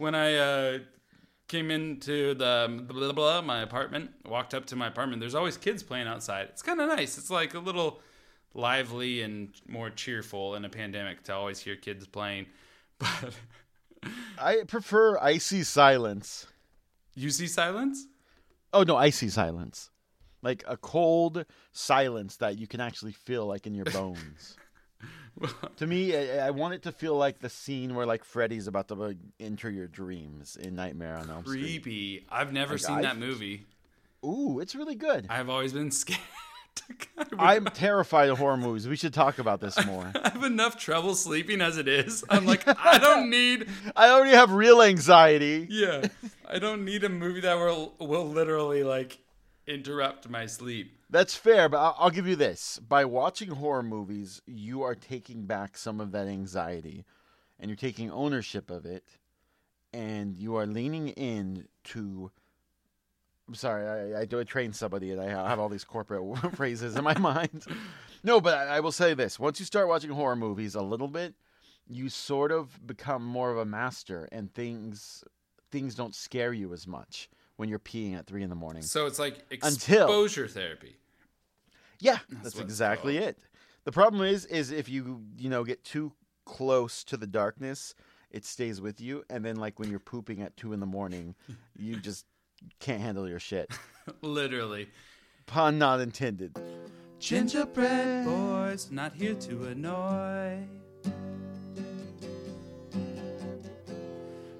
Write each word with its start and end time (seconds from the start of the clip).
when 0.00 0.14
I 0.14 0.34
uh, 0.34 0.78
came 1.46 1.70
into 1.70 2.32
the 2.34 2.84
blah, 2.88 2.98
blah, 2.98 3.12
blah, 3.12 3.42
my 3.42 3.60
apartment, 3.60 4.10
walked 4.24 4.54
up 4.54 4.64
to 4.66 4.76
my 4.76 4.86
apartment. 4.86 5.20
There's 5.20 5.34
always 5.34 5.58
kids 5.58 5.82
playing 5.82 6.06
outside. 6.06 6.48
It's 6.48 6.62
kind 6.62 6.80
of 6.80 6.88
nice. 6.88 7.18
It's 7.18 7.30
like 7.30 7.52
a 7.52 7.58
little 7.58 8.00
lively 8.54 9.20
and 9.20 9.50
more 9.68 9.90
cheerful 9.90 10.54
in 10.54 10.64
a 10.64 10.70
pandemic 10.70 11.22
to 11.24 11.34
always 11.34 11.60
hear 11.60 11.76
kids 11.76 12.06
playing. 12.06 12.46
But 12.98 13.34
I 14.38 14.62
prefer 14.66 15.18
icy 15.18 15.62
silence. 15.62 16.46
you 17.14 17.30
see 17.30 17.46
silence? 17.46 18.06
Oh 18.72 18.82
no, 18.82 18.96
icy 18.96 19.28
silence. 19.28 19.90
Like 20.42 20.64
a 20.66 20.76
cold 20.78 21.44
silence 21.72 22.36
that 22.36 22.58
you 22.58 22.66
can 22.66 22.80
actually 22.80 23.12
feel 23.12 23.46
like 23.46 23.66
in 23.66 23.74
your 23.74 23.84
bones. 23.86 24.56
to 25.76 25.86
me, 25.86 26.16
I, 26.16 26.48
I 26.48 26.50
want 26.50 26.74
it 26.74 26.82
to 26.82 26.92
feel 26.92 27.14
like 27.16 27.38
the 27.40 27.48
scene 27.48 27.94
where 27.94 28.06
like 28.06 28.24
Freddy's 28.24 28.66
about 28.66 28.88
to 28.88 28.94
like, 28.94 29.16
enter 29.38 29.70
your 29.70 29.86
dreams 29.86 30.56
in 30.60 30.74
Nightmare 30.74 31.16
on 31.16 31.30
Elm 31.30 31.44
Street. 31.44 31.60
Creepy. 31.82 32.26
I've 32.30 32.52
never 32.52 32.74
Like, 32.74 32.80
seen 32.80 32.96
I- 32.96 33.02
that 33.02 33.18
movie. 33.18 33.66
Ooh, 34.24 34.60
it's 34.60 34.74
really 34.74 34.96
good. 34.96 35.26
I've 35.30 35.48
always 35.48 35.72
been 35.72 35.90
scared. 35.90 36.18
I'm 37.38 37.64
terrified 37.66 38.28
of 38.30 38.38
horror 38.38 38.56
movies. 38.56 38.86
We 38.88 38.96
should 38.96 39.14
talk 39.14 39.38
about 39.38 39.60
this 39.60 39.82
more. 39.86 40.10
I 40.22 40.30
have 40.30 40.44
enough 40.44 40.76
trouble 40.78 41.14
sleeping 41.14 41.60
as 41.60 41.78
it 41.78 41.88
is. 41.88 42.24
I'm 42.28 42.46
like, 42.46 42.62
I 42.66 42.98
don't 42.98 43.30
need 43.30 43.68
I 43.96 44.10
already 44.10 44.32
have 44.32 44.52
real 44.52 44.82
anxiety. 44.82 45.66
Yeah, 45.70 46.06
I 46.48 46.58
don't 46.58 46.84
need 46.84 47.04
a 47.04 47.08
movie 47.08 47.40
that 47.40 47.54
will 47.56 47.94
will 47.98 48.26
literally 48.28 48.82
like 48.84 49.18
interrupt 49.66 50.28
my 50.28 50.46
sleep. 50.46 50.98
That's 51.10 51.34
fair, 51.34 51.68
but 51.68 51.78
I'll, 51.78 51.96
I'll 51.98 52.10
give 52.10 52.26
you 52.28 52.36
this: 52.36 52.78
by 52.88 53.04
watching 53.04 53.50
horror 53.50 53.82
movies, 53.82 54.40
you 54.46 54.82
are 54.82 54.94
taking 54.94 55.44
back 55.44 55.76
some 55.76 56.00
of 56.00 56.12
that 56.12 56.28
anxiety, 56.28 57.04
and 57.58 57.68
you're 57.68 57.76
taking 57.76 58.10
ownership 58.10 58.70
of 58.70 58.86
it, 58.86 59.04
and 59.92 60.36
you 60.36 60.56
are 60.56 60.66
leaning 60.66 61.08
in 61.08 61.66
to. 61.84 62.30
I'm 63.48 63.54
sorry, 63.56 64.14
I, 64.14 64.20
I 64.20 64.24
do 64.26 64.38
a 64.38 64.44
train 64.44 64.72
somebody, 64.72 65.10
and 65.10 65.20
I 65.20 65.28
have 65.28 65.58
all 65.58 65.68
these 65.68 65.82
corporate 65.82 66.22
phrases 66.54 66.94
in 66.94 67.02
my 67.02 67.18
mind. 67.18 67.64
No, 68.22 68.40
but 68.40 68.54
I, 68.56 68.76
I 68.76 68.80
will 68.80 68.92
say 68.92 69.12
this: 69.14 69.38
once 69.38 69.58
you 69.58 69.66
start 69.66 69.88
watching 69.88 70.10
horror 70.10 70.36
movies 70.36 70.76
a 70.76 70.82
little 70.82 71.08
bit, 71.08 71.34
you 71.88 72.08
sort 72.08 72.52
of 72.52 72.86
become 72.86 73.24
more 73.24 73.50
of 73.50 73.58
a 73.58 73.64
master, 73.64 74.28
and 74.30 74.54
things 74.54 75.24
things 75.72 75.96
don't 75.96 76.14
scare 76.14 76.52
you 76.52 76.72
as 76.72 76.86
much 76.86 77.28
when 77.56 77.68
you're 77.68 77.78
peeing 77.78 78.16
at 78.16 78.26
three 78.26 78.42
in 78.42 78.48
the 78.48 78.56
morning. 78.56 78.82
So 78.82 79.06
it's 79.06 79.18
like 79.18 79.44
Until- 79.50 80.04
exposure 80.04 80.46
therapy. 80.48 80.96
Yeah, 82.00 82.18
That's 82.30 82.54
that's, 82.54 82.60
exactly 82.60 83.18
it. 83.18 83.38
The 83.84 83.92
problem 83.92 84.22
is, 84.22 84.46
is 84.46 84.70
if 84.70 84.88
you 84.88 85.22
you 85.36 85.48
know 85.48 85.64
get 85.64 85.84
too 85.84 86.12
close 86.44 87.04
to 87.04 87.16
the 87.16 87.26
darkness, 87.26 87.94
it 88.30 88.44
stays 88.44 88.80
with 88.80 89.00
you, 89.00 89.24
and 89.30 89.44
then 89.44 89.56
like 89.56 89.78
when 89.78 89.90
you're 89.90 90.00
pooping 90.00 90.42
at 90.42 90.56
two 90.56 90.72
in 90.72 90.80
the 90.80 90.86
morning, 90.86 91.34
you 91.76 91.96
just 91.96 92.26
can't 92.78 93.00
handle 93.00 93.28
your 93.28 93.38
shit. 93.38 93.70
Literally. 94.22 94.88
Pun 95.46 95.78
not 95.78 96.00
intended. 96.00 96.56
Gingerbread 97.18 98.24
boys, 98.24 98.90
not 98.90 99.14
here 99.14 99.34
to 99.34 99.64
annoy. 99.64 100.58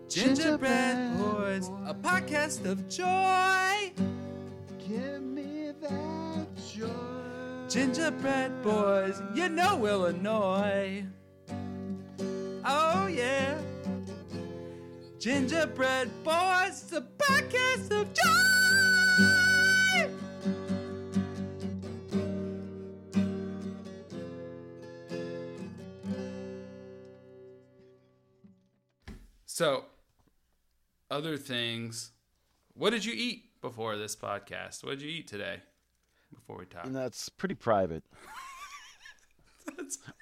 Gingerbread 0.08 1.16
boys, 1.16 1.68
a 1.86 1.94
podcast 1.94 2.66
of 2.66 2.88
joy. 2.88 3.92
Give 4.86 5.22
me 5.22 5.70
that 5.80 6.48
joy. 6.74 7.09
Gingerbread 7.70 8.62
boys, 8.62 9.22
you 9.32 9.48
know 9.48 9.86
Illinois. 9.86 11.04
Oh 12.64 13.06
yeah. 13.06 13.56
Gingerbread 15.20 16.10
boys, 16.24 16.82
the 16.90 17.06
podcast 17.16 17.92
of 17.92 18.12
joy. 18.12 18.50
So, 29.46 29.84
other 31.08 31.36
things. 31.36 32.10
What 32.74 32.90
did 32.90 33.04
you 33.04 33.12
eat 33.14 33.60
before 33.60 33.96
this 33.96 34.16
podcast? 34.16 34.82
What 34.82 34.98
did 34.98 35.02
you 35.02 35.10
eat 35.10 35.28
today? 35.28 35.60
Before 36.40 36.58
we 36.58 36.66
talk. 36.66 36.84
And 36.86 36.94
that's 36.94 37.28
pretty 37.28 37.54
private. 37.54 38.02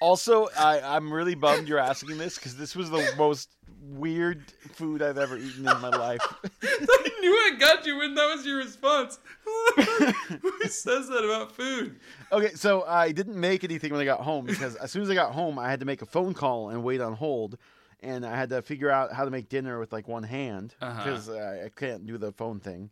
Also, 0.01 0.49
I, 0.59 0.81
I'm 0.81 1.13
really 1.13 1.35
bummed 1.35 1.69
you're 1.69 1.79
asking 1.79 2.19
this 2.19 2.37
because 2.37 2.57
this 2.57 2.77
was 2.77 2.91
the 2.91 3.13
most 3.17 3.49
weird 3.83 4.45
food 4.73 5.03
I've 5.03 5.19
ever 5.19 5.37
eaten 5.37 5.61
in 5.69 5.81
my 5.81 5.89
life. 5.89 6.21
I 6.63 7.11
knew 7.21 7.33
I 7.33 7.57
got 7.59 7.85
you 7.87 7.97
when 7.99 8.15
that 8.15 8.35
was 8.35 8.47
your 8.47 8.59
response. 8.59 9.19
Who 9.77 10.69
says 10.69 11.09
that 11.09 11.25
about 11.25 11.53
food? 11.53 11.97
Okay, 12.31 12.51
so 12.55 12.85
I 12.85 13.11
didn't 13.13 13.39
make 13.39 13.65
anything 13.65 13.91
when 13.93 14.01
I 14.01 14.05
got 14.05 14.21
home 14.21 14.45
because 14.47 14.77
as 14.77 14.91
soon 14.93 15.03
as 15.03 15.11
I 15.11 15.15
got 15.15 15.33
home, 15.33 15.59
I 15.59 15.69
had 15.71 15.81
to 15.81 15.87
make 15.87 16.03
a 16.03 16.07
phone 16.07 16.35
call 16.35 16.71
and 16.71 16.85
wait 16.85 17.01
on 17.01 17.15
hold, 17.15 17.57
and 18.01 18.25
I 18.25 18.37
had 18.37 18.51
to 18.51 18.63
figure 18.63 18.91
out 18.91 19.13
how 19.13 19.25
to 19.25 19.31
make 19.31 19.49
dinner 19.49 19.79
with 19.81 19.93
like 19.93 20.07
one 20.09 20.23
hand 20.25 20.75
Uh-huh. 20.81 21.05
because 21.05 21.29
I, 21.29 21.65
I 21.65 21.71
can't 21.75 22.07
do 22.07 22.19
the 22.19 22.33
phone 22.33 22.61
thing 22.61 22.91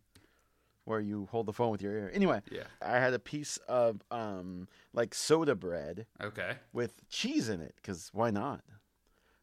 where 0.87 1.01
you 1.01 1.29
hold 1.31 1.45
the 1.47 1.53
phone 1.53 1.71
with 1.71 1.83
your 1.83 1.93
ear. 1.93 2.11
Anyway, 2.15 2.41
Yeah. 2.51 2.63
I 2.81 2.99
had 2.99 3.13
a 3.13 3.19
piece 3.19 3.59
of 3.69 4.01
um 4.11 4.67
like 4.95 5.15
soda 5.15 5.55
bread 5.55 6.07
Okay. 6.23 6.57
with 6.73 7.07
cheese 7.11 7.49
in 7.51 7.61
it 7.61 7.75
because 7.77 8.09
why 8.15 8.31
not? 8.31 8.63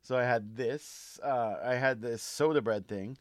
So 0.02 0.18
I 0.18 0.24
had 0.24 0.56
this. 0.58 1.20
Uh, 1.24 1.56
I 1.64 1.76
had 1.76 2.02
this 2.02 2.22
soda 2.22 2.62
bread 2.62 2.88
thing, 2.88 3.18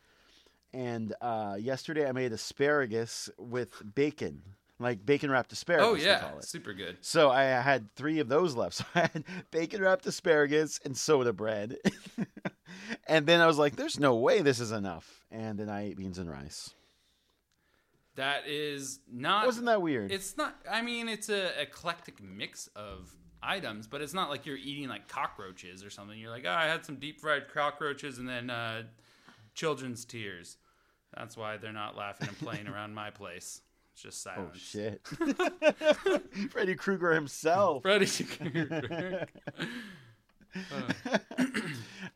and 0.73 1.15
uh, 1.21 1.57
yesterday 1.61 2.09
I 2.09 2.13
made 2.13 2.33
asparagus 2.33 3.31
with 3.39 3.71
bacon, 3.95 4.43
like 4.81 5.05
bacon 5.07 5.31
wrapped 5.31 5.53
asparagus. 5.53 5.87
Oh 5.89 5.95
yeah, 5.95 6.19
call 6.21 6.39
it. 6.39 6.45
super 6.49 6.73
good. 6.75 6.97
So 7.01 7.31
I 7.31 7.45
had 7.45 7.95
three 7.95 8.19
of 8.19 8.29
those 8.29 8.57
left. 8.57 8.75
So 8.83 8.85
I 8.97 9.01
had 9.13 9.25
bacon 9.53 9.81
wrapped 9.83 10.07
asparagus 10.07 10.81
and 10.85 10.97
soda 10.97 11.33
bread. 11.33 11.77
and 13.07 13.27
then 13.27 13.41
I 13.41 13.47
was 13.47 13.59
like, 13.59 13.77
there's 13.77 14.01
no 14.01 14.15
way 14.17 14.43
this 14.43 14.59
is 14.61 14.73
enough. 14.73 15.25
And 15.31 15.59
then 15.59 15.69
I 15.69 15.87
ate 15.87 15.97
beans 15.97 16.19
and 16.19 16.29
rice. 16.31 16.75
That 18.17 18.47
is 18.47 19.01
not. 19.11 19.47
Wasn't 19.47 19.67
that 19.67 19.81
weird? 19.81 20.13
It's 20.13 20.37
not. 20.37 20.57
I 20.71 20.83
mean, 20.83 21.09
it's 21.09 21.29
a 21.29 21.61
eclectic 21.61 22.23
mix 22.23 22.69
of 22.77 23.15
items, 23.43 23.87
but 23.87 24.03
it's 24.03 24.15
not 24.15 24.29
like 24.29 24.45
you're 24.47 24.57
eating 24.57 24.89
like 24.89 25.09
cockroaches 25.09 25.85
or 25.85 25.91
something. 25.91 26.19
You're 26.19 26.31
like, 26.31 26.45
oh, 26.47 26.51
I 26.51 26.67
had 26.67 26.85
some 26.85 26.97
deep 26.97 27.21
fried 27.21 27.53
cockroaches 27.53 28.19
and 28.19 28.29
then 28.29 28.51
uh, 28.51 28.83
children's 29.55 30.05
tears. 30.05 30.59
That's 31.17 31.37
why 31.37 31.57
they're 31.57 31.73
not 31.73 31.97
laughing 31.97 32.29
and 32.29 32.39
playing 32.39 32.69
around 32.73 32.95
my 32.95 33.11
place. 33.11 33.63
It's 33.93 34.03
just 34.03 34.27
oh, 34.27 34.51
shit. 34.55 35.07
Freddy 36.51 36.75
Krueger 36.75 37.13
himself. 37.13 37.83
Freddy 37.83 38.07
Krueger. 38.07 39.27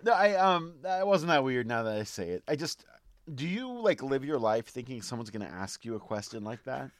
No, 0.06 0.12
I 0.12 0.34
um, 0.34 0.74
that 0.82 1.06
wasn't 1.06 1.30
that 1.30 1.42
weird. 1.42 1.66
Now 1.66 1.82
that 1.82 1.96
I 1.96 2.04
say 2.04 2.28
it, 2.28 2.44
I 2.46 2.54
just 2.54 2.84
do 3.32 3.46
you 3.46 3.80
like 3.80 4.02
live 4.02 4.24
your 4.24 4.38
life 4.38 4.66
thinking 4.66 5.02
someone's 5.02 5.30
gonna 5.30 5.44
ask 5.52 5.84
you 5.84 5.94
a 5.94 6.00
question 6.00 6.44
like 6.44 6.64
that? 6.64 6.90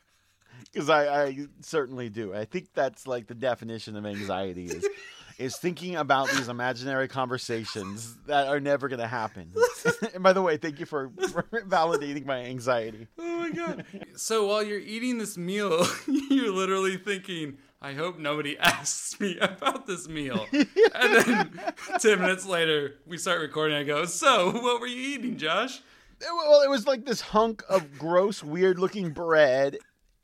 Because 0.73 0.89
I, 0.89 1.25
I 1.25 1.47
certainly 1.61 2.09
do. 2.09 2.35
I 2.35 2.45
think 2.45 2.69
that's 2.75 3.07
like 3.07 3.27
the 3.27 3.35
definition 3.35 3.97
of 3.97 4.07
anxiety 4.07 4.67
is 4.67 4.87
is 5.39 5.57
thinking 5.59 5.97
about 5.97 6.31
these 6.31 6.49
imaginary 6.49 7.09
conversations 7.09 8.17
that 8.27 8.47
are 8.49 8.59
never 8.59 8.89
gonna 8.89 9.07
happen. 9.07 9.53
and 10.15 10.23
by 10.23 10.33
the 10.33 10.41
way, 10.43 10.57
thank 10.57 10.81
you 10.81 10.87
for, 10.87 11.11
for 11.31 11.43
validating 11.69 12.25
my 12.25 12.39
anxiety. 12.45 13.07
Oh 13.19 13.39
my 13.41 13.51
god. 13.51 13.85
So 14.17 14.47
while 14.47 14.63
you're 14.63 14.81
eating 14.81 15.19
this 15.19 15.37
meal, 15.37 15.87
you're 16.09 16.53
literally 16.53 16.97
thinking, 16.97 17.59
I 17.83 17.93
hope 17.93 18.19
nobody 18.19 18.59
asks 18.59 19.21
me 19.21 19.37
about 19.39 19.87
this 19.87 20.09
meal. 20.09 20.47
and 20.53 20.67
then 21.15 21.61
10 22.01 22.19
minutes 22.19 22.47
later, 22.47 22.95
we 23.07 23.19
start 23.19 23.41
recording. 23.41 23.77
I 23.77 23.85
go, 23.85 24.07
So, 24.07 24.51
what 24.53 24.81
were 24.81 24.87
you 24.87 25.19
eating, 25.19 25.37
Josh? 25.37 25.83
Well, 26.21 26.63
it 26.63 26.71
was 26.71 26.87
like 26.87 27.05
this 27.05 27.21
hunk 27.21 27.63
of 27.69 27.99
gross, 27.99 28.43
weird 28.43 28.79
looking 28.79 29.11
bread, 29.11 29.79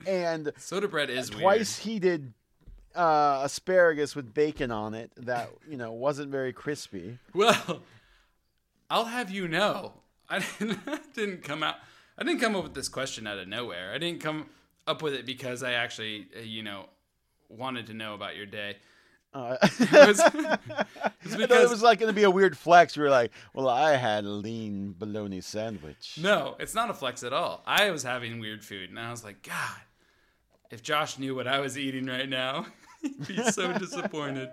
and 0.06 0.52
Soda 0.56 0.88
bread 0.88 1.10
is 1.10 1.30
twice 1.30 1.78
heated 1.78 2.32
uh, 2.94 3.40
asparagus 3.44 4.14
with 4.14 4.32
bacon 4.34 4.70
on 4.70 4.94
it 4.94 5.12
that 5.16 5.50
you 5.68 5.76
know 5.76 5.92
wasn't 5.92 6.30
very 6.30 6.52
crispy. 6.52 7.18
Well, 7.34 7.82
I'll 8.90 9.06
have 9.06 9.30
you 9.30 9.48
know, 9.48 9.94
I 10.30 10.44
didn't, 11.14 11.44
come 11.44 11.62
out. 11.62 11.76
I 12.18 12.24
didn't 12.24 12.40
come 12.40 12.56
up 12.56 12.64
with 12.64 12.74
this 12.74 12.88
question 12.88 13.26
out 13.26 13.38
of 13.38 13.48
nowhere. 13.48 13.92
I 13.94 13.98
didn't 13.98 14.20
come 14.20 14.46
up 14.86 15.02
with 15.02 15.14
it 15.14 15.26
because 15.26 15.62
I 15.62 15.72
actually, 15.72 16.26
uh, 16.36 16.40
you 16.40 16.62
know, 16.62 16.86
wanted 17.48 17.86
to 17.88 17.94
know 17.94 18.14
about 18.14 18.36
your 18.36 18.46
day. 18.46 18.76
Uh, 19.34 19.56
It 19.80 19.92
was, 19.92 20.20
it's 21.24 21.34
I 21.34 21.46
thought 21.46 21.50
it 21.62 21.70
was 21.70 21.82
like 21.82 21.98
going 22.00 22.10
to 22.10 22.14
be 22.14 22.24
a 22.24 22.30
weird 22.30 22.56
flex. 22.56 22.96
You 22.96 23.02
were 23.02 23.10
like, 23.10 23.32
"Well, 23.54 23.68
I 23.68 23.96
had 23.96 24.24
a 24.24 24.28
lean 24.30 24.94
bologna 24.98 25.40
sandwich." 25.40 26.18
No, 26.20 26.56
it's 26.60 26.74
not 26.74 26.90
a 26.90 26.94
flex 26.94 27.22
at 27.22 27.32
all. 27.32 27.62
I 27.66 27.90
was 27.90 28.02
having 28.02 28.40
weird 28.40 28.64
food, 28.64 28.90
and 28.90 28.98
I 28.98 29.10
was 29.10 29.24
like, 29.24 29.42
God, 29.42 29.80
if 30.70 30.82
Josh 30.82 31.18
knew 31.18 31.34
what 31.34 31.46
I 31.46 31.60
was 31.60 31.78
eating 31.78 32.06
right 32.06 32.28
now, 32.28 32.66
he'd 33.02 33.26
be 33.26 33.42
so 33.50 33.72
disappointed. 33.78 34.50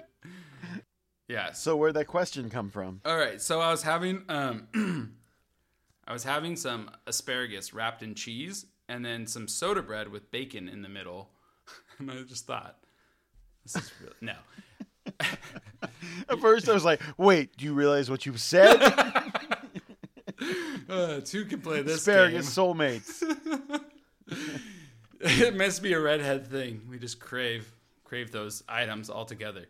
Yeah. 1.28 1.48
So, 1.52 1.72
So 1.72 1.76
where'd 1.78 1.96
that 1.96 2.08
question 2.08 2.50
come 2.50 2.70
from? 2.70 3.02
all 3.06 3.18
right. 3.18 3.42
So 3.42 3.60
I 3.60 3.72
was 3.72 3.84
having 3.84 4.24
um, 4.30 4.68
I 6.08 6.14
was 6.14 6.24
having 6.24 6.56
some 6.56 6.90
asparagus 7.06 7.74
wrapped 7.74 8.02
in 8.02 8.16
cheese 8.16 8.66
and 8.88 9.04
then 9.06 9.28
some 9.28 9.48
soda 9.48 9.84
bread 9.84 10.08
with 10.08 10.32
bacon 10.32 10.68
in 10.70 10.82
the 10.82 10.90
middle. 10.90 11.30
and 12.00 12.10
I 12.10 12.22
just 12.24 12.48
thought, 12.48 12.78
this 13.64 13.76
is 13.76 13.92
really, 14.02 14.16
no. 14.22 14.34
At 16.30 16.40
first, 16.40 16.70
I 16.70 16.74
was 16.74 16.86
like, 16.86 17.02
"Wait, 17.18 17.56
do 17.58 17.66
you 17.66 17.74
realize 17.74 18.10
what 18.10 18.26
you've 18.26 18.42
said?" 18.42 18.80
Uh, 20.90 21.20
two 21.20 21.46
can 21.46 21.62
play 21.62 21.82
this 21.84 21.98
Asparagus 22.08 22.56
game. 22.56 22.66
soulmates. 22.66 23.22
it 25.20 25.56
must 25.56 25.84
be 25.84 25.94
a 25.94 26.00
redhead 26.00 26.48
thing. 26.48 26.82
We 26.90 26.98
just 26.98 27.20
crave 27.20 27.72
crave 28.04 28.32
those 28.32 28.64
items 28.68 29.10
altogether. 29.10 29.66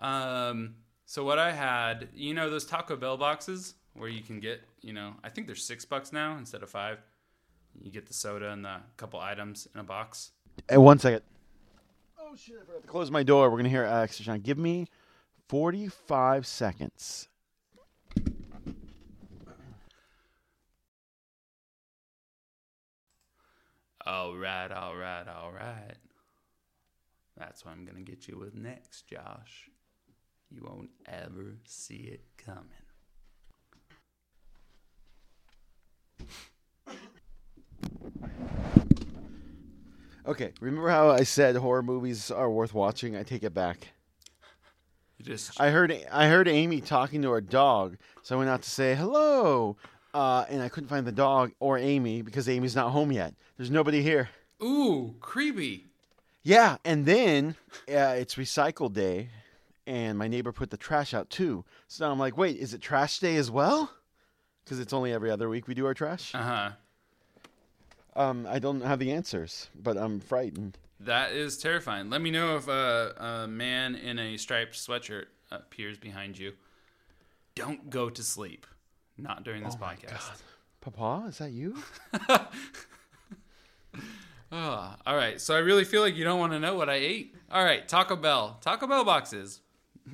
Um, 0.00 0.74
so 1.04 1.24
what 1.24 1.38
I 1.38 1.52
had, 1.52 2.08
you 2.12 2.34
know, 2.34 2.50
those 2.50 2.66
Taco 2.66 2.96
Bell 2.96 3.16
boxes 3.16 3.74
where 3.94 4.08
you 4.08 4.20
can 4.20 4.40
get, 4.40 4.62
you 4.82 4.92
know, 4.92 5.12
I 5.22 5.28
think 5.28 5.46
they're 5.46 5.54
six 5.54 5.84
bucks 5.84 6.12
now 6.12 6.36
instead 6.38 6.64
of 6.64 6.70
five. 6.70 6.98
You 7.80 7.92
get 7.92 8.06
the 8.06 8.14
soda 8.14 8.50
and 8.50 8.64
the 8.64 8.78
couple 8.96 9.20
items 9.20 9.68
in 9.74 9.80
a 9.80 9.84
box. 9.84 10.32
Hey, 10.68 10.78
one 10.78 10.98
second. 10.98 11.22
Oh 12.28 12.34
shit! 12.34 12.56
I 12.60 12.64
forgot 12.66 12.82
to 12.82 12.88
close 12.88 13.10
my 13.10 13.22
door. 13.22 13.50
We're 13.50 13.58
gonna 13.58 13.68
hear 13.68 13.84
Alex 13.84 14.20
Deshawn. 14.20 14.42
Give 14.42 14.58
me 14.58 14.88
forty-five 15.48 16.46
seconds. 16.46 17.28
All 24.04 24.36
right, 24.36 24.70
all 24.72 24.96
right, 24.96 25.26
all 25.28 25.52
right. 25.52 25.96
That's 27.36 27.64
what 27.64 27.72
I'm 27.72 27.84
gonna 27.84 28.00
get 28.00 28.26
you 28.26 28.38
with 28.38 28.54
next, 28.54 29.06
Josh. 29.06 29.70
You 30.50 30.62
won't 30.64 30.90
ever 31.06 31.58
see 31.64 32.10
it 32.12 32.24
coming. 32.38 32.70
Okay, 40.26 40.52
remember 40.60 40.88
how 40.88 41.10
I 41.10 41.22
said 41.22 41.54
horror 41.56 41.82
movies 41.82 42.30
are 42.30 42.50
worth 42.50 42.74
watching? 42.74 43.16
I 43.16 43.22
take 43.22 43.44
it 43.44 43.54
back. 43.54 43.92
You 45.18 45.24
just 45.24 45.60
I 45.60 45.70
heard 45.70 45.96
I 46.10 46.26
heard 46.28 46.48
Amy 46.48 46.80
talking 46.80 47.22
to 47.22 47.30
her 47.30 47.40
dog, 47.40 47.96
so 48.22 48.34
I 48.34 48.38
went 48.38 48.50
out 48.50 48.62
to 48.62 48.70
say 48.70 48.94
hello, 48.94 49.76
uh, 50.12 50.44
and 50.48 50.60
I 50.60 50.68
couldn't 50.68 50.88
find 50.88 51.06
the 51.06 51.12
dog 51.12 51.52
or 51.60 51.78
Amy 51.78 52.22
because 52.22 52.48
Amy's 52.48 52.74
not 52.74 52.90
home 52.90 53.12
yet. 53.12 53.34
There's 53.56 53.70
nobody 53.70 54.02
here. 54.02 54.28
ooh 54.62 55.14
creepy. 55.20 55.86
Yeah, 56.42 56.76
and 56.84 57.06
then 57.06 57.56
uh, 57.88 58.14
it's 58.18 58.34
recycle 58.34 58.92
day, 58.92 59.30
and 59.86 60.18
my 60.18 60.28
neighbor 60.28 60.52
put 60.52 60.70
the 60.70 60.76
trash 60.76 61.14
out 61.14 61.30
too. 61.30 61.64
So 61.88 62.04
now 62.04 62.12
I'm 62.12 62.18
like, 62.18 62.36
wait, 62.36 62.56
is 62.56 62.74
it 62.74 62.80
trash 62.80 63.20
day 63.20 63.36
as 63.36 63.50
well? 63.50 63.90
Because 64.64 64.80
it's 64.80 64.92
only 64.92 65.12
every 65.12 65.30
other 65.30 65.48
week 65.48 65.68
we 65.68 65.74
do 65.74 65.86
our 65.86 65.94
trash. 65.94 66.34
Uh 66.34 66.42
huh. 66.42 66.70
Um, 68.16 68.46
I 68.48 68.58
don't 68.58 68.80
have 68.80 68.98
the 68.98 69.12
answers, 69.12 69.68
but 69.80 69.96
I'm 69.96 70.20
frightened. 70.20 70.78
That 71.00 71.32
is 71.32 71.58
terrifying. 71.58 72.08
Let 72.08 72.22
me 72.22 72.30
know 72.30 72.56
if 72.56 72.66
a, 72.68 73.14
a 73.44 73.46
man 73.46 73.94
in 73.94 74.18
a 74.18 74.36
striped 74.38 74.74
sweatshirt 74.74 75.26
appears 75.50 75.98
behind 75.98 76.38
you. 76.38 76.52
Don't 77.54 77.90
go 77.90 78.08
to 78.08 78.22
sleep. 78.22 78.66
Not 79.18 79.44
during 79.44 79.62
this 79.62 79.74
Oh 79.76 79.80
my 79.80 79.94
podcast. 79.94 80.40
Papa, 80.80 81.26
is 81.28 81.38
that 81.38 81.50
you? 81.52 81.76
Oh, 84.52 84.96
all 85.06 85.16
right. 85.16 85.40
So 85.40 85.54
I 85.54 85.58
really 85.58 85.84
feel 85.84 86.00
like 86.02 86.16
you 86.16 86.24
don't 86.24 86.38
want 86.38 86.52
to 86.52 86.60
know 86.60 86.74
what 86.76 86.88
I 86.88 86.94
ate. 86.94 87.34
All 87.50 87.64
right, 87.64 87.86
Taco 87.86 88.16
Bell. 88.16 88.58
Taco 88.60 88.86
Bell 88.86 89.04
boxes. 89.04 89.60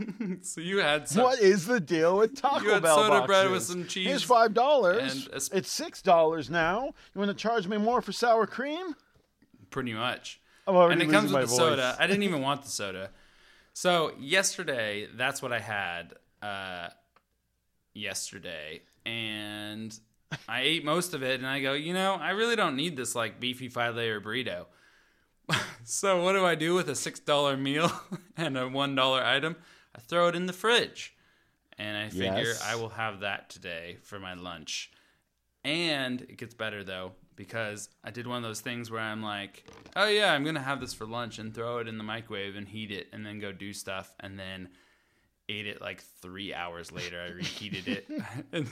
so 0.42 0.60
you 0.60 0.78
had 0.78 1.08
some. 1.08 1.24
what 1.24 1.38
is 1.40 1.66
the 1.66 1.80
deal 1.80 2.16
with 2.18 2.40
Taco 2.40 2.64
You 2.64 2.70
had 2.70 2.82
Bell 2.82 2.96
soda 2.96 3.26
bread 3.26 3.50
with 3.50 3.62
some 3.62 3.86
cheese 3.86 4.06
Here's 4.08 4.22
five 4.22 4.54
dollars. 4.54 5.28
sp- 5.36 5.54
It's 5.54 5.70
six 5.70 6.00
dollars 6.02 6.48
now. 6.50 6.86
You 7.14 7.18
want 7.18 7.30
to 7.30 7.34
charge 7.36 7.66
me 7.66 7.76
more 7.76 8.00
for 8.00 8.12
sour 8.12 8.46
cream? 8.46 8.94
Pretty 9.70 9.92
much. 9.94 10.40
And 10.66 11.02
it 11.02 11.10
comes 11.10 11.32
with 11.32 11.42
the 11.42 11.46
my 11.46 11.52
soda. 11.52 11.96
I 11.98 12.06
didn't 12.06 12.22
even 12.28 12.40
want 12.40 12.62
the 12.62 12.70
soda. 12.70 13.10
So 13.74 14.12
yesterday, 14.18 15.08
that's 15.14 15.42
what 15.42 15.52
I 15.52 15.60
had. 15.60 16.14
Uh, 16.42 16.88
yesterday, 17.94 18.82
and 19.04 19.96
I 20.48 20.62
ate 20.62 20.84
most 20.84 21.14
of 21.14 21.22
it, 21.22 21.38
and 21.40 21.46
I 21.46 21.60
go, 21.60 21.72
you 21.74 21.92
know, 21.92 22.14
I 22.14 22.30
really 22.30 22.56
don't 22.56 22.76
need 22.76 22.96
this 22.96 23.14
like 23.14 23.38
beefy 23.40 23.68
five 23.68 23.94
layer 23.96 24.20
burrito. 24.20 24.66
so 25.84 26.22
what 26.22 26.32
do 26.32 26.44
I 26.44 26.54
do 26.54 26.74
with 26.74 26.88
a 26.88 26.94
six 26.94 27.20
dollar 27.20 27.56
meal 27.56 27.92
and 28.36 28.56
a 28.56 28.68
one 28.68 28.94
dollar 28.94 29.22
item? 29.22 29.56
I 29.94 30.00
throw 30.00 30.28
it 30.28 30.34
in 30.34 30.46
the 30.46 30.52
fridge, 30.52 31.14
and 31.78 31.96
I 31.96 32.08
figure 32.08 32.48
Yes. 32.48 32.62
I 32.66 32.76
will 32.76 32.90
have 32.90 33.20
that 33.20 33.50
today 33.50 33.98
for 34.02 34.18
my 34.18 34.34
lunch. 34.34 34.90
And 35.64 36.22
it 36.22 36.38
gets 36.38 36.54
better 36.54 36.82
though 36.82 37.12
because 37.36 37.88
I 38.02 38.10
did 38.10 38.26
one 38.26 38.36
of 38.38 38.42
those 38.42 38.60
things 38.60 38.90
where 38.90 39.00
I'm 39.00 39.22
like, 39.22 39.64
oh 39.94 40.08
yeah, 40.08 40.32
I'm 40.32 40.44
gonna 40.44 40.60
have 40.60 40.80
this 40.80 40.92
for 40.92 41.06
lunch 41.06 41.38
and 41.38 41.54
throw 41.54 41.78
it 41.78 41.88
in 41.88 41.98
the 41.98 42.04
microwave 42.04 42.56
and 42.56 42.66
heat 42.66 42.90
it 42.90 43.08
and 43.12 43.24
then 43.24 43.38
go 43.38 43.52
do 43.52 43.72
stuff 43.72 44.12
and 44.20 44.38
then 44.38 44.68
ate 45.48 45.66
it 45.66 45.80
like 45.80 46.02
three 46.20 46.52
hours 46.52 46.90
later. 46.90 47.20
I 47.20 47.30
reheated 47.30 48.02
it 48.52 48.64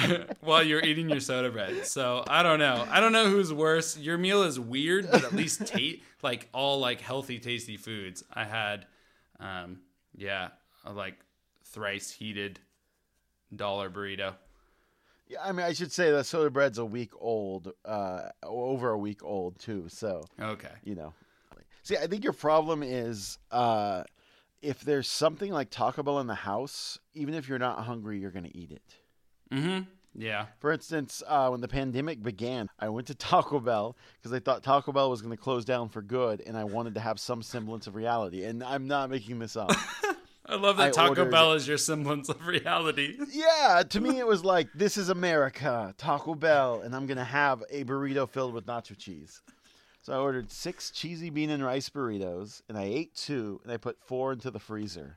while 0.40 0.62
you're 0.62 0.82
eating 0.82 1.08
your 1.08 1.20
soda 1.20 1.50
bread. 1.50 1.86
So 1.86 2.24
I 2.28 2.42
don't 2.42 2.58
know. 2.58 2.86
I 2.90 3.00
don't 3.00 3.12
know 3.12 3.28
who's 3.28 3.52
worse. 3.52 3.96
Your 3.96 4.18
meal 4.18 4.42
is 4.42 4.58
weird, 4.58 5.10
but 5.10 5.24
at 5.24 5.32
least 5.32 5.66
taste 5.66 6.02
like 6.22 6.48
all 6.52 6.78
like 6.80 7.00
healthy, 7.00 7.38
tasty 7.38 7.76
foods. 7.76 8.24
I 8.32 8.44
had, 8.44 8.86
um, 9.42 9.80
yeah, 10.16 10.48
like 10.90 11.18
thrice 11.64 12.10
heated 12.10 12.60
dollar 13.54 13.90
burrito. 13.90 14.34
Yeah, 15.28 15.38
I 15.42 15.52
mean, 15.52 15.64
I 15.64 15.72
should 15.72 15.92
say 15.92 16.10
that 16.10 16.24
soda 16.24 16.50
bread's 16.50 16.78
a 16.78 16.84
week 16.84 17.12
old, 17.18 17.72
uh, 17.84 18.28
over 18.42 18.90
a 18.90 18.98
week 18.98 19.22
old 19.22 19.58
too. 19.58 19.86
So 19.88 20.24
Okay. 20.40 20.72
you 20.84 20.94
know, 20.94 21.14
see, 21.82 21.96
I 21.96 22.06
think 22.06 22.24
your 22.24 22.32
problem 22.32 22.82
is 22.82 23.38
uh, 23.50 24.04
if 24.60 24.80
there's 24.80 25.08
something 25.08 25.50
like 25.52 25.70
Taco 25.70 26.02
Bell 26.02 26.20
in 26.20 26.26
the 26.26 26.34
house, 26.34 26.98
even 27.14 27.34
if 27.34 27.48
you're 27.48 27.58
not 27.58 27.84
hungry, 27.84 28.18
you're 28.18 28.30
gonna 28.30 28.50
eat 28.52 28.70
it. 28.72 28.96
Mm-hmm. 29.50 29.82
Yeah. 30.14 30.46
For 30.58 30.72
instance, 30.72 31.22
uh, 31.26 31.48
when 31.48 31.60
the 31.60 31.68
pandemic 31.68 32.22
began, 32.22 32.68
I 32.78 32.88
went 32.88 33.06
to 33.08 33.14
Taco 33.16 33.60
Bell 33.60 33.96
because 34.18 34.32
I 34.32 34.40
thought 34.40 34.62
Taco 34.62 34.92
Bell 34.92 35.10
was 35.10 35.22
going 35.22 35.36
to 35.36 35.42
close 35.42 35.64
down 35.64 35.88
for 35.88 36.02
good, 36.02 36.42
and 36.46 36.56
I 36.56 36.64
wanted 36.64 36.94
to 36.94 37.00
have 37.00 37.18
some 37.18 37.42
semblance 37.42 37.86
of 37.86 37.94
reality. 37.94 38.44
And 38.44 38.62
I'm 38.62 38.86
not 38.86 39.10
making 39.10 39.38
this 39.38 39.56
up. 39.56 39.72
I 40.46 40.56
love 40.56 40.76
that 40.78 40.88
I 40.88 40.90
Taco 40.90 41.08
ordered- 41.10 41.30
Bell 41.30 41.52
is 41.52 41.68
your 41.68 41.78
semblance 41.78 42.28
of 42.28 42.46
reality. 42.46 43.16
yeah, 43.32 43.82
to 43.88 44.00
me, 44.00 44.18
it 44.18 44.26
was 44.26 44.44
like 44.44 44.68
this 44.74 44.96
is 44.96 45.08
America, 45.08 45.94
Taco 45.96 46.34
Bell, 46.34 46.80
and 46.82 46.94
I'm 46.94 47.06
going 47.06 47.18
to 47.18 47.24
have 47.24 47.62
a 47.70 47.84
burrito 47.84 48.28
filled 48.28 48.52
with 48.52 48.66
nacho 48.66 48.96
cheese. 48.98 49.40
So 50.02 50.12
I 50.12 50.16
ordered 50.16 50.50
six 50.50 50.90
cheesy 50.90 51.30
bean 51.30 51.48
and 51.50 51.64
rice 51.64 51.88
burritos, 51.88 52.60
and 52.68 52.76
I 52.76 52.82
ate 52.82 53.14
two, 53.14 53.60
and 53.62 53.72
I 53.72 53.76
put 53.76 54.00
four 54.00 54.32
into 54.32 54.50
the 54.50 54.58
freezer. 54.58 55.16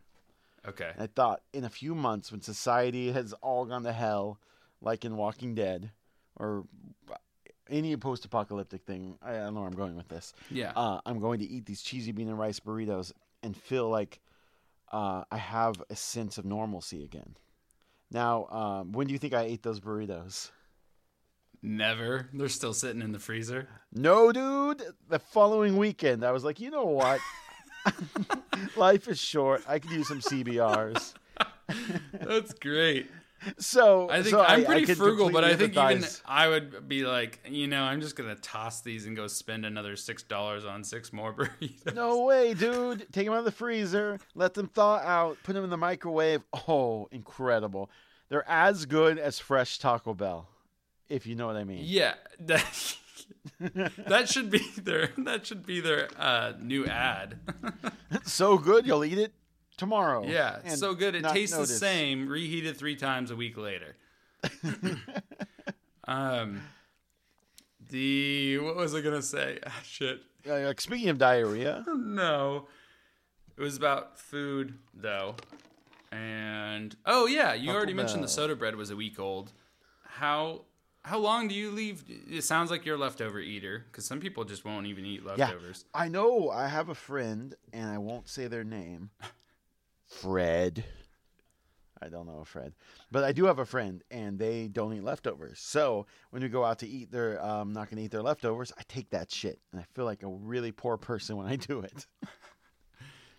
Okay. 0.68 0.92
And 0.94 1.02
I 1.02 1.08
thought, 1.08 1.42
in 1.54 1.64
a 1.64 1.70
few 1.70 1.96
months, 1.96 2.32
when 2.32 2.42
society 2.42 3.12
has 3.12 3.34
all 3.42 3.66
gone 3.66 3.84
to 3.84 3.94
hell, 3.94 4.40
like 4.86 5.04
in 5.04 5.18
Walking 5.18 5.56
Dead, 5.56 5.92
or 6.38 6.66
any 7.70 7.98
post-apocalyptic 7.98 8.84
thing, 8.84 9.18
I 9.22 9.34
don't 9.34 9.54
know 9.56 9.62
where 9.62 9.70
I'm 9.70 9.76
going 9.76 9.96
with 9.96 10.08
this. 10.08 10.34
Yeah. 10.52 10.72
Uh, 10.76 11.02
I'm 11.06 11.20
going 11.20 11.40
to 11.40 11.46
eat 11.46 11.66
these 11.66 11.82
cheesy 11.82 12.12
bean 12.12 12.30
and 12.30 12.38
rice 12.38 12.60
burritos 12.60 13.12
and 13.44 13.58
feel 13.58 13.90
like 13.90 14.20
uh, 14.92 15.24
I 15.32 15.38
have 15.38 15.82
a 15.90 15.96
sense 15.96 16.38
of 16.38 16.46
normalcy 16.46 17.04
again. 17.04 17.36
Now, 18.12 18.46
um, 18.46 18.92
when 18.92 19.08
do 19.08 19.14
you 19.14 19.20
think 19.20 19.34
I 19.34 19.44
ate 19.44 19.64
those 19.64 19.80
burritos? 19.80 20.52
Never. 21.62 22.30
They're 22.32 22.48
still 22.48 22.74
sitting 22.74 23.02
in 23.02 23.12
the 23.12 23.20
freezer. 23.20 23.68
No, 23.92 24.32
dude. 24.32 24.84
The 25.10 25.18
following 25.18 25.78
weekend, 25.78 26.24
I 26.24 26.32
was 26.32 26.44
like, 26.44 26.60
you 26.60 26.70
know 26.70 26.86
what? 26.86 27.20
Life 28.76 29.08
is 29.08 29.20
short. 29.20 29.64
I 29.68 29.80
could 29.80 29.92
use 29.92 30.08
some 30.08 30.22
CBRs. 30.22 31.16
That's 32.14 32.54
great. 32.54 33.10
So 33.58 34.10
I 34.10 34.22
think 34.22 34.30
so 34.30 34.42
I'm 34.42 34.62
I 34.62 34.64
pretty 34.64 34.86
could 34.86 34.98
frugal, 34.98 35.30
but 35.30 35.44
I 35.44 35.56
think 35.56 35.76
even. 35.78 36.04
I 36.26 36.48
would 36.48 36.88
be 36.88 37.06
like, 37.06 37.40
you 37.50 37.68
know, 37.68 37.84
I'm 37.84 38.02
just 38.02 38.16
gonna 38.16 38.36
toss 38.36 38.82
these 38.82 39.06
and 39.06 39.16
go 39.16 39.28
spend 39.28 39.66
another 39.66 39.96
six 39.96 40.24
dollars 40.24 40.66
on 40.66 40.84
six 40.84 41.14
more 41.14 41.34
burritos. 41.60 41.94
No 41.94 42.24
way, 42.26 42.54
dude. 42.54 43.08
Take 43.12 43.26
them 43.26 43.34
out 43.34 43.40
of 43.40 43.46
the 43.46 43.52
freezer, 43.52 44.20
let 44.34 44.54
them 44.54 44.68
thaw 44.68 44.98
out, 44.98 45.38
put 45.44 45.54
them 45.54 45.64
in 45.64 45.70
the 45.70 45.78
microwave. 45.78 46.42
Oh, 46.68 47.08
incredible. 47.12 47.90
They're 48.30 48.48
as 48.50 48.86
good 48.86 49.20
as 49.20 49.40
fresh 49.40 49.78
Taco 49.78 50.14
Bell, 50.14 50.48
if 51.10 51.28
you 51.28 51.36
know 51.36 51.46
what 51.48 51.56
I 51.56 51.64
mean. 51.64 51.82
Yeah, 51.84 52.16
that, 52.40 52.98
that 54.08 54.30
should 54.30 54.50
be 54.50 54.66
their 54.78 55.12
that 55.18 55.46
should 55.46 55.66
be 55.66 55.80
their 55.80 56.10
uh, 56.18 56.54
new 56.60 56.86
ad. 56.86 57.40
so 58.24 58.58
good, 58.58 58.88
you'll 58.88 59.06
eat 59.06 59.20
it 59.20 59.34
tomorrow. 59.78 60.26
yeah, 60.26 60.60
and 60.64 60.78
so 60.78 60.94
good 60.94 61.16
it 61.16 61.24
tastes 61.26 61.56
notice. 61.56 61.72
the 61.72 61.78
same, 61.78 62.28
reheated 62.28 62.78
three 62.78 62.96
times 62.96 63.32
a 63.32 63.36
week 63.36 63.58
later. 63.58 63.96
um, 66.08 66.62
the 67.90 68.58
what 68.60 68.76
was 68.76 68.94
I 68.96 69.02
gonna 69.02 69.22
say? 69.22 69.60
Ah, 69.66 69.82
shit. 69.84 70.22
Uh, 70.48 70.60
like, 70.60 70.80
speaking 70.82 71.10
of 71.10 71.18
diarrhea, 71.18 71.84
No. 71.96 72.68
It 73.58 73.62
was 73.62 73.78
about 73.78 74.20
food 74.20 74.78
though. 74.94 75.36
And 76.12 76.96
oh 77.06 77.26
yeah, 77.26 77.54
you 77.54 77.68
Taco 77.68 77.78
already 77.78 77.94
mentioned 77.94 78.24
the 78.24 78.28
soda 78.28 78.56
bread 78.56 78.76
was 78.76 78.90
a 78.90 78.96
week 78.96 79.20
old. 79.20 79.52
how 80.04 80.62
how 81.04 81.20
long 81.20 81.48
do 81.48 81.56
you 81.56 81.72
leave? 81.72 82.04
It 82.08 82.44
sounds 82.44 82.72
like 82.72 82.86
you're 82.86 82.96
a 82.96 83.00
leftover 83.00 83.40
eater 83.40 83.86
because 83.92 84.06
some 84.06 84.20
people 84.20 84.44
just 84.44 84.66
won't 84.66 84.88
even 84.88 85.06
eat 85.06 85.24
leftovers. 85.26 85.86
Yeah, 85.94 86.02
I 86.02 86.08
know. 86.08 86.50
I 86.50 86.68
have 86.68 86.90
a 86.90 86.96
friend, 86.96 87.54
and 87.72 87.90
I 87.90 88.00
won't 88.00 88.28
say 88.28 88.48
their 88.48 88.64
name. 88.64 89.12
Fred. 90.08 90.84
I 92.02 92.10
don't 92.10 92.28
know 92.28 92.44
Fred, 92.44 92.74
but 93.10 93.24
I 93.24 93.32
do 93.32 93.46
have 93.46 93.58
a 93.58 93.66
friend, 93.66 94.04
and 94.12 94.38
they 94.38 94.68
don't 94.68 94.94
eat 94.94 95.04
leftovers. 95.04 95.60
So 95.60 96.06
when 96.30 96.44
we 96.44 96.50
go 96.50 96.64
out 96.64 96.80
to 96.80 96.88
eat, 96.88 97.10
they're 97.12 97.44
um, 97.44 97.72
not 97.74 97.90
going 97.90 97.98
to 97.98 98.04
eat 98.04 98.12
their 98.12 98.22
leftovers. 98.22 98.72
I 98.78 98.82
take 98.88 99.10
that 99.12 99.32
shit, 99.32 99.60
and 99.72 99.80
I 99.80 99.86
feel 99.94 100.06
like 100.06 100.22
a 100.22 100.28
really 100.28 100.72
poor 100.72 100.98
person 100.98 101.38
when 101.38 101.48
I 101.48 101.56
do 101.56 101.80
it. 101.80 102.06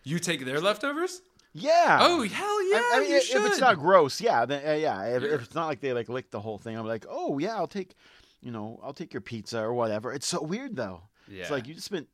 You 0.02 0.20
take 0.20 0.44
their 0.44 0.61
leftovers? 0.61 1.20
Yeah. 1.52 1.99
Oh 2.00 2.23
hell 2.23 2.70
yeah! 2.70 2.76
I, 2.76 2.92
I 2.94 3.00
mean, 3.00 3.11
you 3.11 3.16
if 3.16 3.44
it's 3.46 3.58
not 3.58 3.76
gross, 3.76 4.20
yeah, 4.20 4.44
then 4.44 4.64
uh, 4.64 4.75
yeah. 4.75 5.02
If, 5.06 5.25
if 5.25 5.42
it's 5.42 5.54
not 5.54 5.66
like 5.66 5.80
they 5.80 5.92
like 5.92 6.08
lick 6.08 6.30
the 6.30 6.38
whole 6.38 6.58
thing, 6.58 6.78
I'm 6.78 6.87
like, 6.87 7.04
oh 7.08 7.38
yeah, 7.38 7.56
I'll 7.56 7.66
take, 7.66 7.96
you 8.40 8.52
know, 8.52 8.78
I'll 8.85 8.92
take 8.92 9.12
your 9.12 9.20
pizza 9.20 9.58
or 9.61 9.75
whatever. 9.75 10.12
It's 10.12 10.28
so 10.28 10.40
weird 10.42 10.76
though. 10.76 11.02
yeah. 11.28 11.42
It's 11.42 11.50
like 11.50 11.66
you 11.66 11.75
just 11.75 11.87
spent 11.87 12.06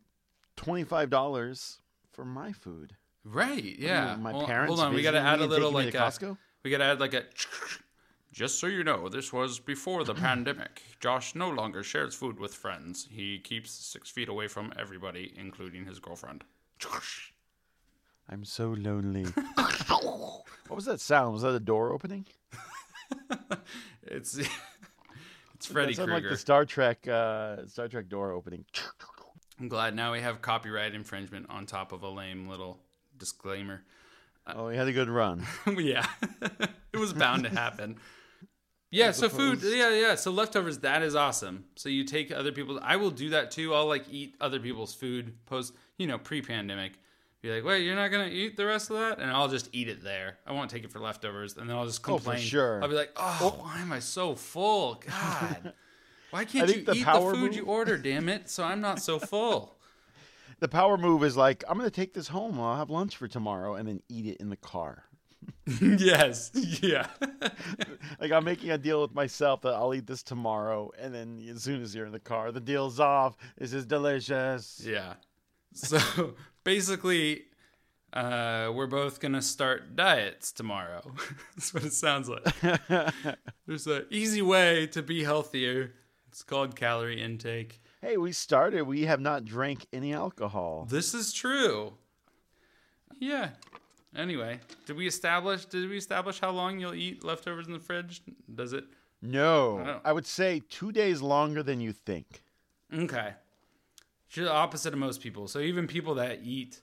twenty 0.57 0.85
five 0.85 1.11
dollars 1.11 1.83
for 2.13 2.25
my 2.25 2.53
food. 2.53 2.97
Right, 3.25 3.79
yeah. 3.79 4.17
my 4.17 4.33
Hold- 4.33 4.47
parents. 4.47 4.69
Hold 4.75 4.81
on, 4.87 4.95
we 4.95 5.03
got 5.03 5.13
to 5.13 5.21
add 5.21 5.41
a 5.41 5.47
little 5.47 5.71
like 5.73 5.95
a, 5.95 5.99
Costco. 5.99 6.37
we 6.65 6.71
got 6.71 6.79
to 6.79 6.85
add 6.85 7.01
like 7.01 7.15
a. 7.15 7.25
Just 8.33 8.59
so 8.59 8.67
you 8.67 8.83
know, 8.83 9.11
this 9.11 9.31
was 9.31 9.59
before 9.59 10.05
the 10.05 10.15
pandemic. 10.27 10.83
Josh 11.01 11.35
no 11.35 11.51
longer 11.51 11.83
shares 11.83 12.15
food 12.15 12.41
with 12.41 12.55
friends. 12.55 13.07
He 13.11 13.39
keeps 13.39 13.71
six 13.71 14.11
feet 14.11 14.29
away 14.31 14.49
from 14.49 14.73
everybody, 14.79 15.35
including 15.37 15.85
his 15.85 15.99
girlfriend. 15.99 16.43
I'm 18.31 18.45
so 18.45 18.71
lonely. 18.71 19.25
what 19.89 20.45
was 20.71 20.87
that 20.87 21.01
sound? 21.01 21.35
Was 21.35 21.43
that 21.43 21.55
a 21.55 21.61
door 21.61 21.93
opening? 21.93 22.27
It's 24.05 24.37
it's 25.55 25.67
Freddy 25.67 25.95
sounded 25.95 26.13
like 26.15 26.23
Krueger. 26.23 26.35
the 26.35 26.39
Star 26.39 26.65
Trek 26.65 27.07
uh, 27.07 27.67
Star 27.67 27.89
Trek 27.89 28.09
door 28.09 28.33
opening. 28.33 28.65
I'm 29.61 29.69
glad 29.69 29.95
now 29.95 30.13
we 30.13 30.21
have 30.21 30.43
copyright 30.43 30.95
infringement 30.95 31.47
on 31.49 31.67
top 31.67 31.93
of 31.93 32.03
a 32.03 32.09
lame 32.09 32.49
little 32.49 32.81
disclaimer. 33.23 33.85
Uh, 34.45 34.55
oh, 34.57 34.69
he 34.69 34.77
had 34.77 34.89
a 34.89 34.93
good 34.93 35.09
run. 35.09 35.47
yeah, 35.79 36.07
it 36.93 36.97
was 36.99 37.13
bound 37.13 37.45
to 37.45 37.51
happen. 37.51 37.97
Yeah, 38.95 39.13
so 39.13 39.31
food, 39.31 39.61
yeah, 39.63 39.89
yeah. 39.95 40.15
So 40.17 40.31
leftovers, 40.33 40.81
that 40.81 41.03
is 41.03 41.15
awesome. 41.15 41.65
So 41.77 41.89
you 41.89 42.05
take 42.05 42.31
other 42.31 42.53
people's. 42.53 42.79
I 42.83 42.97
will 42.97 43.11
do 43.11 43.31
that 43.31 43.51
too. 43.51 43.73
I'll 43.73 43.87
like 43.87 44.05
eat 44.11 44.35
other 44.39 44.61
people's 44.61 44.93
food 44.93 45.33
post, 45.47 45.73
you 45.97 46.07
know, 46.07 46.19
pre-pandemic. 46.19 46.99
Be 47.41 47.55
like, 47.55 47.65
wait, 47.65 47.85
you're 47.87 47.97
not 47.97 48.09
gonna 48.09 48.29
eat 48.29 48.59
the 48.59 48.67
rest 48.67 48.91
of 48.91 48.99
that, 48.99 49.19
and 49.19 49.31
I'll 49.31 49.49
just 49.49 49.71
eat 49.73 49.89
it 49.89 50.05
there. 50.05 50.37
I 50.47 50.53
won't 50.53 50.71
take 50.71 50.85
it 50.85 50.93
for 50.93 50.99
leftovers, 50.99 51.57
and 51.57 51.71
then 51.71 51.75
I'll 51.79 51.87
just 51.87 52.03
Oh, 52.03 52.19
for 52.19 52.25
complain. 52.25 52.41
sure. 52.41 52.83
I'll 52.83 52.89
be 52.91 52.95
like, 52.95 53.13
oh, 53.17 53.39
oh. 53.41 53.63
why 53.63 53.81
am 53.81 53.93
I 53.93 53.99
so 54.01 54.35
full? 54.35 55.03
God, 55.07 55.73
why 56.31 56.45
can't 56.45 56.69
you 56.69 56.85
the 56.85 56.93
eat 56.93 57.07
the 57.07 57.13
food 57.13 57.39
move- 57.39 57.57
you 57.57 57.65
order? 57.65 57.97
Damn 57.97 58.29
it! 58.29 58.51
So 58.51 58.63
I'm 58.63 58.83
not 58.83 59.01
so 59.01 59.19
full. 59.19 59.75
The 60.63 60.69
power 60.69 60.97
move 60.97 61.25
is 61.25 61.37
like, 61.37 61.65
I'm 61.69 61.77
going 61.77 61.91
to 61.91 61.95
take 61.95 62.15
this 62.15 62.29
home. 62.29 62.61
I'll 62.61 62.77
have 62.77 62.89
lunch 62.89 63.17
for 63.17 63.27
tomorrow 63.27 63.75
and 63.75 63.89
then 63.89 64.01
eat 64.09 64.27
it 64.27 64.37
in 64.37 64.49
the 64.49 64.57
car. 64.57 65.03
yes, 65.81 66.53
yeah. 66.55 67.09
Like 68.21 68.31
I'm 68.31 68.45
making 68.45 68.71
a 68.71 68.79
deal 68.79 69.03
with 69.03 69.13
myself 69.13 69.63
that 69.63 69.75
I'll 69.75 69.93
eat 69.93 70.07
this 70.07 70.23
tomorrow, 70.23 70.93
and 70.97 71.13
then 71.13 71.45
as 71.51 71.65
soon 71.65 71.83
as 71.83 71.93
you're 71.93 72.07
in 72.07 72.13
the 72.13 72.21
car, 72.21 72.53
the 72.53 72.61
deal's 72.61 73.01
off. 73.01 73.37
This 73.59 73.73
is 73.73 73.85
delicious. 73.85 74.81
Yeah. 74.85 75.15
So 75.73 76.35
basically, 76.65 77.47
uh, 78.13 78.71
we're 78.73 78.87
both 78.87 79.19
gonna 79.19 79.43
start 79.43 79.97
diets 79.97 80.53
tomorrow. 80.53 81.03
That's 81.57 81.75
what 81.75 81.83
it 81.83 81.93
sounds 81.93 82.29
like. 82.29 82.45
There's 83.67 83.89
an 83.89 84.07
easy 84.11 84.43
way 84.43 84.87
to 84.89 85.03
be 85.03 85.25
healthier. 85.25 85.95
It's 86.29 86.45
called 86.45 86.77
calorie 86.77 87.21
intake. 87.21 87.81
Hey, 88.03 88.19
we 88.19 88.33
started. 88.33 88.83
We 88.83 89.07
have 89.07 89.21
not 89.21 89.45
drank 89.47 89.87
any 89.93 90.13
alcohol. 90.13 90.87
This 90.91 91.15
is 91.15 91.33
true. 91.33 91.95
Yeah. 93.19 93.51
Anyway, 94.15 94.61
did 94.85 94.97
we 94.97 95.07
establish? 95.07 95.65
Did 95.65 95.89
we 95.89 95.97
establish 95.97 96.39
how 96.41 96.51
long 96.51 96.79
you'll 96.79 96.95
eat 96.95 97.25
leftovers 97.25 97.67
in 97.67 97.73
the 97.73 97.79
fridge? 97.79 98.21
Does 98.55 98.75
it? 98.75 98.85
No, 99.23 100.01
I 100.05 100.11
I 100.11 100.13
would 100.13 100.27
say 100.27 100.61
two 100.69 100.93
days 100.93 101.23
longer 101.23 101.63
than 101.63 101.81
you 101.81 101.93
think. 101.93 102.43
Okay. 102.93 103.33
You're 104.33 104.47
the 104.47 104.53
opposite 104.53 104.93
of 104.93 104.99
most 104.99 105.21
people. 105.21 105.47
So 105.49 105.61
even 105.61 105.87
people 105.87 106.15
that 106.17 106.41
eat, 106.43 106.81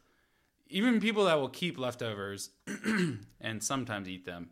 even 0.69 0.99
people 0.99 1.25
that 1.25 1.39
will 1.39 1.49
keep 1.49 1.77
leftovers 1.77 2.51
and 3.41 3.61
sometimes 3.63 4.07
eat 4.07 4.25
them, 4.25 4.49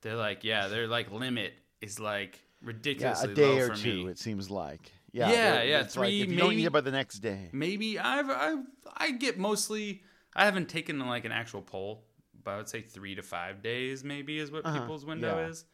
they're 0.00 0.16
like, 0.16 0.44
yeah, 0.44 0.68
their 0.68 0.86
like 0.88 1.10
limit 1.12 1.54
is 1.80 2.00
like 2.00 2.40
ridiculously 2.62 3.28
Yeah, 3.28 3.32
a 3.32 3.36
day 3.36 3.60
low 3.60 3.66
or 3.66 3.68
for 3.74 3.82
two. 3.82 4.04
me. 4.04 4.10
It 4.10 4.18
seems 4.18 4.50
like. 4.50 4.92
Yeah, 5.12 5.30
Yeah, 5.30 5.62
yeah, 5.62 5.80
it's 5.80 5.96
like 5.96 6.08
three, 6.08 6.22
if 6.22 6.30
you 6.30 6.36
don't 6.36 6.50
maybe- 6.50 6.62
eat 6.62 6.66
it 6.66 6.72
by 6.72 6.80
the 6.82 6.90
next 6.90 7.18
day. 7.20 7.48
Maybe 7.52 7.98
I've 7.98 8.28
I 8.30 8.56
I 8.96 9.10
get 9.12 9.38
mostly. 9.38 10.02
I 10.34 10.44
haven't 10.44 10.68
taken 10.68 10.98
like 11.00 11.24
an 11.24 11.32
actual 11.32 11.62
poll, 11.62 12.04
but 12.44 12.50
I 12.50 12.56
would 12.58 12.68
say 12.68 12.82
three 12.82 13.14
to 13.14 13.22
five 13.22 13.62
days 13.62 14.04
maybe 14.04 14.38
is 14.38 14.50
what 14.50 14.66
Uh-huh, 14.66 14.80
people's 14.80 15.04
window 15.06 15.38
yeah. 15.40 15.48
is. 15.48 15.64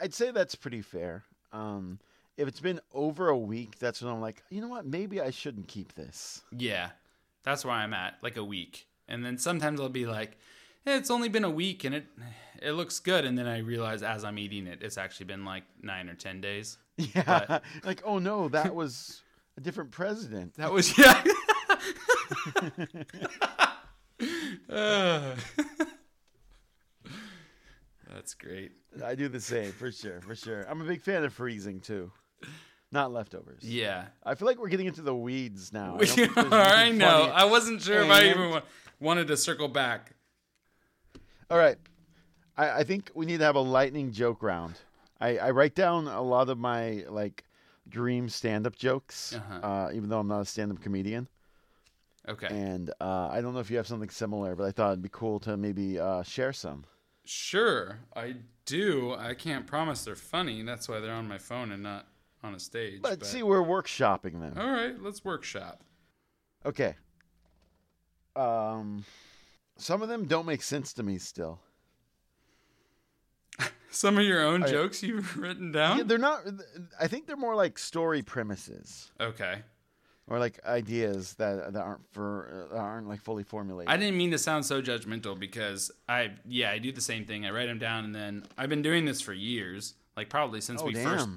I'd 0.00 0.12
say 0.14 0.30
that's 0.30 0.54
pretty 0.54 0.82
fair. 0.82 1.24
Um, 1.52 2.00
if 2.36 2.48
it's 2.48 2.60
been 2.60 2.80
over 2.92 3.28
a 3.28 3.36
week, 3.38 3.78
that's 3.78 4.02
when 4.02 4.12
I'm 4.12 4.20
like, 4.20 4.42
you 4.50 4.60
know 4.60 4.68
what? 4.68 4.86
Maybe 4.86 5.20
I 5.20 5.30
shouldn't 5.30 5.68
keep 5.68 5.94
this. 5.94 6.42
Yeah, 6.56 6.90
that's 7.44 7.64
where 7.64 7.74
I'm 7.74 7.94
at, 7.94 8.18
like 8.22 8.36
a 8.36 8.44
week. 8.44 8.86
And 9.08 9.24
then 9.24 9.38
sometimes 9.38 9.80
I'll 9.80 9.88
be 9.88 10.06
like, 10.06 10.38
eh, 10.86 10.96
it's 10.96 11.10
only 11.10 11.28
been 11.28 11.44
a 11.44 11.50
week 11.50 11.84
and 11.84 11.94
it 11.94 12.06
it 12.60 12.72
looks 12.72 12.98
good. 13.00 13.24
And 13.24 13.38
then 13.38 13.46
I 13.46 13.58
realize 13.58 14.02
as 14.02 14.24
I'm 14.24 14.38
eating 14.38 14.66
it, 14.66 14.82
it's 14.82 14.98
actually 14.98 15.26
been 15.26 15.44
like 15.44 15.64
nine 15.82 16.08
or 16.08 16.14
ten 16.14 16.40
days. 16.40 16.76
Yeah, 17.14 17.58
like 17.84 18.02
oh 18.04 18.18
no, 18.18 18.48
that 18.48 18.74
was 18.80 19.22
a 19.56 19.60
different 19.60 19.90
president. 19.90 20.54
That 20.54 20.72
was 20.72 20.96
yeah. 20.98 21.22
Uh, 24.68 25.34
that's 28.12 28.34
great. 28.34 28.72
I 29.04 29.14
do 29.14 29.28
the 29.28 29.40
same 29.40 29.72
for 29.72 29.90
sure, 29.90 30.20
for 30.20 30.34
sure. 30.34 30.66
I'm 30.68 30.80
a 30.80 30.84
big 30.84 31.00
fan 31.00 31.24
of 31.24 31.32
freezing 31.32 31.80
too, 31.80 32.12
not 32.92 33.12
leftovers. 33.12 33.62
Yeah. 33.62 34.06
I 34.24 34.34
feel 34.34 34.46
like 34.46 34.58
we're 34.58 34.68
getting 34.68 34.86
into 34.86 35.02
the 35.02 35.14
weeds 35.14 35.72
now. 35.72 35.94
I, 35.94 35.98
We 35.98 36.06
don't 36.06 36.16
think 36.16 36.34
there's 36.34 36.52
are, 36.52 36.60
I 36.60 36.90
know. 36.90 37.30
I 37.34 37.44
wasn't 37.44 37.80
sure 37.82 38.02
if 38.02 38.10
I 38.10 38.28
even 38.28 38.50
wa- 38.50 38.62
wanted 39.00 39.28
to 39.28 39.36
circle 39.36 39.68
back. 39.68 40.12
All 41.50 41.58
right. 41.58 41.76
I, 42.56 42.80
I 42.80 42.84
think 42.84 43.10
we 43.14 43.24
need 43.26 43.38
to 43.38 43.44
have 43.44 43.56
a 43.56 43.60
lightning 43.60 44.12
joke 44.12 44.42
round. 44.42 44.74
I, 45.20 45.38
I 45.38 45.50
write 45.50 45.74
down 45.74 46.08
a 46.08 46.22
lot 46.22 46.48
of 46.48 46.58
my 46.58 47.04
like 47.08 47.44
dream 47.88 48.28
stand 48.28 48.66
up 48.66 48.76
jokes, 48.76 49.34
Uh-huh. 49.34 49.66
uh, 49.66 49.90
even 49.92 50.08
though 50.08 50.18
I'm 50.20 50.28
not 50.28 50.40
a 50.40 50.44
stand 50.44 50.72
up 50.72 50.80
comedian. 50.80 51.28
Okay. 52.28 52.46
And 52.48 52.90
uh, 53.00 53.28
I 53.30 53.40
don't 53.40 53.54
know 53.54 53.60
if 53.60 53.70
you 53.70 53.76
have 53.78 53.86
something 53.86 54.10
similar, 54.10 54.54
but 54.54 54.64
I 54.66 54.70
thought 54.72 54.88
it'd 54.92 55.02
be 55.02 55.08
cool 55.10 55.40
to 55.40 55.56
maybe 55.56 55.98
uh, 55.98 56.22
share 56.22 56.52
some. 56.52 56.84
Sure, 57.24 58.00
I 58.14 58.36
do. 58.66 59.14
I 59.14 59.34
can't 59.34 59.66
promise 59.66 60.04
they're 60.04 60.16
funny. 60.16 60.62
That's 60.62 60.88
why 60.88 61.00
they're 61.00 61.12
on 61.14 61.28
my 61.28 61.38
phone 61.38 61.72
and 61.72 61.82
not 61.82 62.06
on 62.42 62.54
a 62.54 62.60
stage. 62.60 63.00
Let's 63.02 63.16
but- 63.16 63.26
see, 63.26 63.42
we're 63.42 63.62
workshopping 63.62 64.40
them. 64.40 64.54
All 64.58 64.70
right, 64.70 65.00
let's 65.00 65.24
workshop. 65.24 65.82
Okay. 66.64 66.94
Um, 68.36 69.04
some 69.76 70.02
of 70.02 70.08
them 70.08 70.26
don't 70.26 70.46
make 70.46 70.62
sense 70.62 70.92
to 70.94 71.02
me 71.02 71.18
still. 71.18 71.60
Some 73.90 74.18
of 74.18 74.24
your 74.24 74.42
own 74.42 74.62
I- 74.62 74.68
jokes 74.68 75.02
you've 75.02 75.36
written 75.40 75.72
down? 75.72 75.98
Yeah, 75.98 76.04
they're 76.04 76.18
not. 76.18 76.42
I 77.00 77.08
think 77.08 77.26
they're 77.26 77.36
more 77.36 77.54
like 77.56 77.78
story 77.78 78.22
premises 78.22 79.10
okay. 79.20 79.62
or 80.28 80.38
like 80.38 80.64
ideas 80.64 81.34
that 81.34 81.72
that 81.72 81.80
aren't 81.82 82.06
for 82.12 82.68
uh, 82.72 82.76
aren't 82.76 83.08
like 83.08 83.20
fully 83.20 83.42
formulated. 83.42 83.92
I 83.92 83.96
didn't 83.96 84.16
mean 84.16 84.30
to 84.30 84.38
sound 84.38 84.64
so 84.64 84.80
judgmental 84.80 85.38
because 85.38 85.90
I, 86.08 86.30
yeah, 86.46 86.70
I 86.70 86.78
do 86.78 86.92
the 86.92 87.00
same 87.00 87.24
thing. 87.24 87.44
I 87.46 87.50
write 87.50 87.66
them 87.66 87.78
down 87.78 88.04
and 88.04 88.14
then 88.14 88.44
I've 88.56 88.68
been 88.68 88.82
doing 88.82 89.04
this 89.04 89.20
for 89.20 89.32
years, 89.32 89.94
like 90.16 90.28
probably 90.28 90.60
since 90.60 90.80
oh 90.82 90.86
we 90.86 90.92
damn! 90.94 91.04
first 91.04 91.28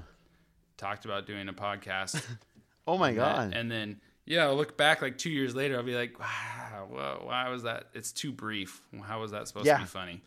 talked 0.77 1.05
about 1.05 1.25
doing 1.25 1.47
a 1.49 1.53
podcast. 1.53 2.23
oh 2.87 2.97
my 2.97 3.09
and 3.09 3.17
god! 3.17 3.51
that- 3.51 3.57
And 3.57 3.71
then, 3.71 3.99
yeah, 4.25 4.43
I'll 4.43 4.55
look 4.55 4.77
back 4.77 5.01
like 5.01 5.17
two 5.17 5.29
years 5.31 5.55
later, 5.55 5.75
I'll 5.77 5.83
be 5.83 5.95
like, 5.95 6.19
wow, 6.19 6.87
whoa, 6.89 7.21
why 7.25 7.49
was 7.49 7.63
that? 7.63 7.85
It's 7.93 8.11
too 8.11 8.31
brief. 8.31 8.81
How 9.03 9.21
was 9.21 9.31
that 9.31 9.47
supposed 9.47 9.65
Yeah. 9.65 9.77
to 9.77 9.83
be 9.83 9.87
funny? 9.87 10.21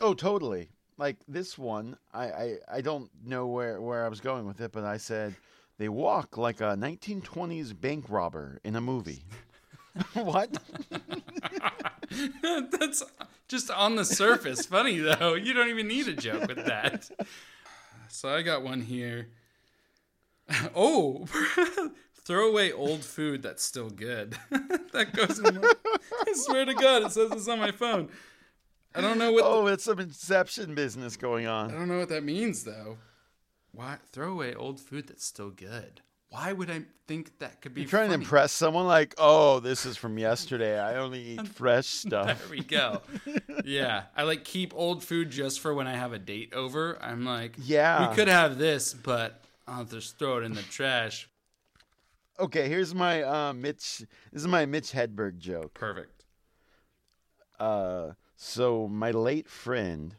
oh 0.00 0.14
totally. 0.14 0.68
Like 0.98 1.16
this 1.28 1.56
one, 1.56 1.96
I, 2.12 2.24
I 2.24 2.56
I 2.74 2.80
don't 2.80 3.08
know 3.24 3.46
where 3.46 3.80
where 3.80 4.04
I 4.04 4.08
was 4.08 4.20
going 4.20 4.46
with 4.46 4.60
it, 4.60 4.72
but 4.72 4.84
I 4.84 4.96
said 4.96 5.36
they 5.78 5.88
walk 5.88 6.36
like 6.36 6.60
a 6.60 6.76
1920s 6.76 7.80
bank 7.80 8.06
robber 8.08 8.60
in 8.64 8.74
a 8.74 8.80
movie. 8.80 9.22
what? 10.14 10.58
That's 12.42 13.02
just 13.46 13.70
on 13.70 13.94
the 13.94 14.04
surface 14.04 14.66
funny 14.66 14.98
though. 14.98 15.34
You 15.34 15.54
don't 15.54 15.68
even 15.68 15.86
need 15.86 16.08
a 16.08 16.14
joke 16.14 16.48
with 16.48 16.66
that. 16.66 17.08
So 18.08 18.28
I 18.28 18.42
got 18.42 18.62
one 18.62 18.82
here. 18.82 19.28
Oh, 20.74 21.26
throw 22.24 22.48
away 22.48 22.72
old 22.72 23.04
food 23.04 23.42
that's 23.42 23.62
still 23.62 23.90
good. 23.90 24.34
that 24.92 25.12
goes. 25.14 25.38
In 25.38 25.60
my, 25.60 25.72
I 26.26 26.32
swear 26.32 26.64
to 26.64 26.72
God, 26.72 27.02
it 27.02 27.12
says 27.12 27.30
this 27.30 27.48
on 27.48 27.58
my 27.58 27.70
phone. 27.70 28.08
I 28.98 29.00
don't 29.00 29.18
know 29.18 29.32
what. 29.32 29.44
Oh, 29.44 29.66
it's 29.68 29.84
some 29.84 30.00
Inception 30.00 30.74
business 30.74 31.16
going 31.16 31.46
on. 31.46 31.70
I 31.70 31.74
don't 31.74 31.88
know 31.88 31.98
what 31.98 32.08
that 32.10 32.24
means 32.24 32.64
though. 32.64 32.98
why 33.72 33.98
throw 34.12 34.32
away 34.32 34.54
old 34.54 34.80
food 34.80 35.06
that's 35.08 35.24
still 35.24 35.50
good? 35.50 36.00
Why 36.30 36.52
would 36.52 36.70
I 36.70 36.82
think 37.06 37.38
that 37.38 37.62
could 37.62 37.72
be 37.74 37.80
You're 37.82 37.88
trying 37.90 38.10
funny? 38.10 38.18
to 38.18 38.22
impress 38.24 38.52
someone 38.52 38.86
like, 38.86 39.14
oh, 39.16 39.60
this 39.60 39.86
is 39.86 39.96
from 39.96 40.18
yesterday. 40.18 40.78
I 40.78 40.96
only 40.96 41.22
eat 41.22 41.48
fresh 41.54 41.86
stuff. 42.04 42.26
There 42.26 42.50
we 42.50 42.62
go. 42.62 43.00
yeah, 43.64 44.02
I 44.14 44.24
like 44.24 44.44
keep 44.44 44.74
old 44.76 45.02
food 45.02 45.30
just 45.30 45.60
for 45.60 45.72
when 45.72 45.86
I 45.86 45.94
have 45.94 46.12
a 46.12 46.18
date 46.18 46.52
over. 46.52 46.98
I'm 47.02 47.24
like, 47.24 47.54
Yeah. 47.62 48.10
we 48.10 48.14
could 48.14 48.28
have 48.28 48.58
this, 48.58 48.92
but 48.92 49.42
I'll 49.66 49.84
just 49.86 50.18
throw 50.18 50.36
it 50.38 50.44
in 50.44 50.52
the 50.52 50.60
trash. 50.62 51.28
Okay, 52.38 52.68
here's 52.68 52.94
my 52.94 53.22
uh, 53.22 53.52
Mitch. 53.54 53.98
This 54.32 54.42
is 54.42 54.46
my 54.48 54.66
Mitch 54.66 54.92
Hedberg 54.92 55.38
joke. 55.38 55.72
Perfect. 55.74 56.24
Uh, 57.58 58.10
so 58.38 58.86
my 58.86 59.10
late 59.10 59.48
friend, 59.48 60.14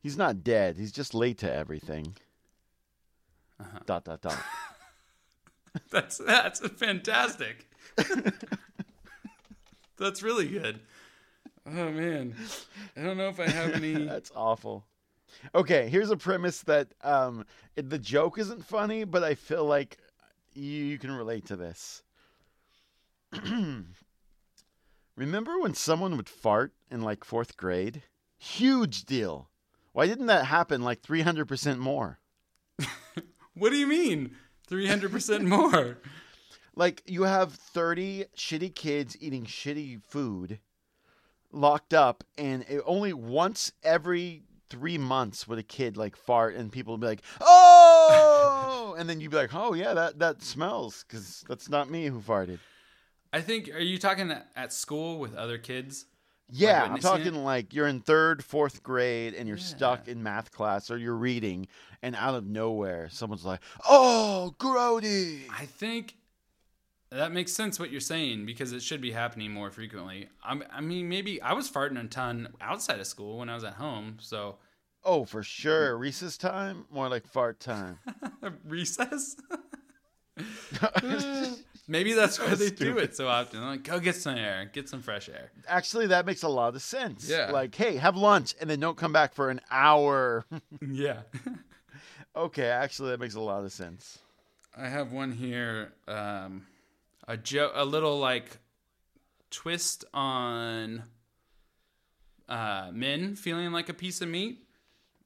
he's 0.00 0.16
not 0.16 0.44
dead. 0.44 0.76
He's 0.78 0.92
just 0.92 1.12
late 1.12 1.38
to 1.38 1.52
everything. 1.52 2.14
Uh-huh. 3.60 3.80
Dot 3.84 4.04
dot 4.04 4.22
dot. 4.22 4.38
That's 5.90 6.18
that's 6.18 6.60
fantastic. 6.60 7.68
that's 9.98 10.22
really 10.22 10.46
good. 10.46 10.78
Oh 11.66 11.90
man, 11.90 12.36
I 12.96 13.02
don't 13.02 13.16
know 13.16 13.28
if 13.28 13.40
I 13.40 13.48
have 13.48 13.72
any. 13.72 14.04
That's 14.06 14.30
awful. 14.36 14.84
Okay, 15.52 15.88
here's 15.88 16.10
a 16.10 16.16
premise 16.16 16.62
that 16.62 16.94
um, 17.02 17.44
it, 17.74 17.90
the 17.90 17.98
joke 17.98 18.38
isn't 18.38 18.64
funny, 18.64 19.02
but 19.02 19.24
I 19.24 19.34
feel 19.34 19.64
like 19.64 19.98
you, 20.54 20.70
you 20.70 20.96
can 20.96 21.10
relate 21.10 21.46
to 21.46 21.56
this. 21.56 22.04
Remember 25.16 25.58
when 25.58 25.74
someone 25.74 26.16
would 26.16 26.28
fart 26.28 26.72
in 26.90 27.02
like 27.02 27.24
fourth 27.24 27.56
grade? 27.56 28.02
Huge 28.36 29.04
deal. 29.04 29.48
Why 29.92 30.06
didn't 30.06 30.26
that 30.26 30.46
happen 30.46 30.82
like 30.82 31.02
300% 31.02 31.78
more? 31.78 32.18
What 33.56 33.70
do 33.70 33.76
you 33.76 33.86
mean? 33.86 34.34
Three 34.66 34.88
hundred 34.88 35.12
percent 35.12 35.44
more. 35.44 35.98
Like 36.76 37.04
you 37.06 37.22
have 37.22 37.52
30 37.52 38.24
shitty 38.36 38.74
kids 38.74 39.16
eating 39.20 39.44
shitty 39.44 40.02
food 40.02 40.58
locked 41.52 41.94
up 41.94 42.24
and 42.36 42.64
it, 42.68 42.82
only 42.84 43.12
once 43.12 43.70
every 43.84 44.42
3 44.70 44.98
months 44.98 45.46
would 45.46 45.60
a 45.60 45.62
kid 45.62 45.96
like 45.96 46.16
fart 46.16 46.56
and 46.56 46.72
people 46.72 46.94
would 46.94 47.00
be 47.00 47.06
like, 47.06 47.22
"Oh!" 47.40 48.96
and 48.98 49.08
then 49.08 49.20
you'd 49.20 49.30
be 49.30 49.36
like, 49.36 49.54
"Oh 49.54 49.74
yeah, 49.74 49.94
that 49.94 50.18
that 50.18 50.42
smells 50.42 51.04
cuz 51.04 51.44
that's 51.48 51.68
not 51.68 51.88
me 51.88 52.06
who 52.06 52.20
farted." 52.20 52.58
I 53.34 53.40
think. 53.40 53.68
Are 53.74 53.80
you 53.80 53.98
talking 53.98 54.32
at, 54.54 54.72
school 54.72 55.18
with 55.18 55.34
other 55.34 55.58
kids? 55.58 56.06
Yeah, 56.48 56.84
I'm 56.84 57.00
talking 57.00 57.34
it? 57.34 57.38
like 57.38 57.74
you're 57.74 57.88
in 57.88 58.00
3rd, 58.00 58.42
4th 58.42 58.82
grade 58.82 59.34
and 59.34 59.48
you're 59.48 59.56
Yeah. 59.58 59.64
stuck 59.64 60.06
in 60.08 60.22
math 60.22 60.52
class 60.52 60.88
or 60.88 60.98
you're 60.98 61.16
reading 61.16 61.66
and 62.00 62.14
out 62.14 62.34
of 62.36 62.46
nowhere 62.46 63.08
someone's 63.10 63.44
like, 63.44 63.60
"Oh, 63.88 64.54
grody." 64.60 65.46
I 65.50 65.66
think 65.66 66.16
that 67.10 67.32
makes 67.32 67.52
sense 67.52 67.80
what 67.80 67.90
you're 67.90 68.00
saying 68.00 68.46
because 68.46 68.70
it 68.72 68.82
should 68.82 69.00
be 69.00 69.10
happening 69.10 69.50
more 69.50 69.70
frequently. 69.72 70.28
I'm, 70.44 70.62
I 70.70 70.80
mean, 70.80 71.08
maybe 71.08 71.42
I 71.42 71.54
was 71.54 71.68
farting 71.68 71.98
a 72.04 72.06
ton 72.06 72.50
outside 72.60 73.00
of 73.00 73.06
school 73.06 73.38
when 73.38 73.48
I 73.48 73.54
was 73.54 73.64
at 73.64 73.74
home. 73.74 74.18
So 74.20 74.58
Oh, 75.02 75.24
for 75.24 75.42
sure. 75.42 75.98
Recess 75.98 76.36
time, 76.38 76.86
more 76.90 77.08
like 77.08 77.26
fart 77.26 77.58
time. 77.58 77.98
recess. 78.64 79.36
maybe 81.86 82.12
that's 82.12 82.38
why 82.38 82.54
they 82.54 82.70
do 82.70 82.98
it 82.98 83.16
so 83.16 83.28
often. 83.28 83.62
Like, 83.62 83.82
go 83.82 84.00
get 84.00 84.16
some 84.16 84.36
air, 84.36 84.70
get 84.72 84.88
some 84.88 85.02
fresh 85.02 85.28
air. 85.28 85.50
Actually, 85.66 86.08
that 86.08 86.26
makes 86.26 86.42
a 86.42 86.48
lot 86.48 86.74
of 86.74 86.82
sense. 86.82 87.28
Yeah. 87.28 87.50
Like, 87.50 87.74
hey, 87.74 87.96
have 87.96 88.16
lunch 88.16 88.54
and 88.60 88.68
then 88.68 88.80
don't 88.80 88.96
come 88.96 89.12
back 89.12 89.34
for 89.34 89.50
an 89.50 89.60
hour. 89.70 90.44
yeah. 90.90 91.20
okay, 92.36 92.66
actually, 92.66 93.10
that 93.10 93.20
makes 93.20 93.34
a 93.34 93.40
lot 93.40 93.64
of 93.64 93.72
sense. 93.72 94.18
I 94.76 94.88
have 94.88 95.12
one 95.12 95.32
here. 95.32 95.92
Um, 96.08 96.66
a 97.28 97.36
jo- 97.36 97.72
a 97.74 97.84
little 97.84 98.18
like 98.18 98.58
twist 99.50 100.04
on 100.12 101.04
uh, 102.48 102.90
men 102.92 103.36
feeling 103.36 103.72
like 103.72 103.88
a 103.88 103.94
piece 103.94 104.20
of 104.20 104.28
meat. 104.28 104.66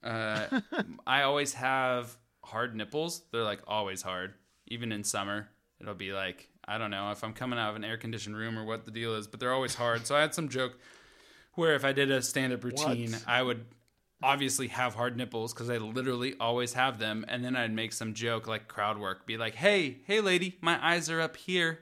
Uh, 0.02 0.60
I 1.06 1.22
always 1.22 1.54
have 1.54 2.16
hard 2.44 2.76
nipples. 2.76 3.22
They're 3.32 3.42
like 3.42 3.60
always 3.66 4.02
hard, 4.02 4.34
even 4.66 4.92
in 4.92 5.04
summer. 5.04 5.48
It'll 5.80 5.94
be 5.94 6.12
like 6.12 6.48
I 6.66 6.76
don't 6.76 6.90
know 6.90 7.10
if 7.12 7.24
I'm 7.24 7.32
coming 7.32 7.58
out 7.58 7.70
of 7.70 7.76
an 7.76 7.84
air 7.84 7.96
conditioned 7.96 8.36
room 8.36 8.58
or 8.58 8.64
what 8.64 8.84
the 8.84 8.90
deal 8.90 9.14
is, 9.14 9.26
but 9.26 9.40
they're 9.40 9.52
always 9.54 9.74
hard. 9.74 10.06
So 10.06 10.14
I 10.14 10.20
had 10.20 10.34
some 10.34 10.48
joke 10.48 10.78
where 11.54 11.74
if 11.74 11.84
I 11.84 11.92
did 11.92 12.10
a 12.10 12.20
stand 12.20 12.52
up 12.52 12.62
routine, 12.62 13.12
What? 13.12 13.24
I 13.26 13.42
would 13.42 13.64
obviously 14.22 14.68
have 14.68 14.94
hard 14.94 15.16
nipples 15.16 15.54
because 15.54 15.70
I 15.70 15.78
literally 15.78 16.34
always 16.38 16.74
have 16.74 16.98
them, 16.98 17.24
and 17.28 17.44
then 17.44 17.56
I'd 17.56 17.72
make 17.72 17.92
some 17.92 18.12
joke 18.14 18.46
like 18.46 18.68
crowd 18.68 18.98
work, 18.98 19.26
be 19.26 19.36
like, 19.38 19.54
"Hey, 19.54 19.98
hey, 20.06 20.20
lady, 20.20 20.58
my 20.60 20.78
eyes 20.86 21.08
are 21.08 21.20
up 21.20 21.36
here," 21.36 21.80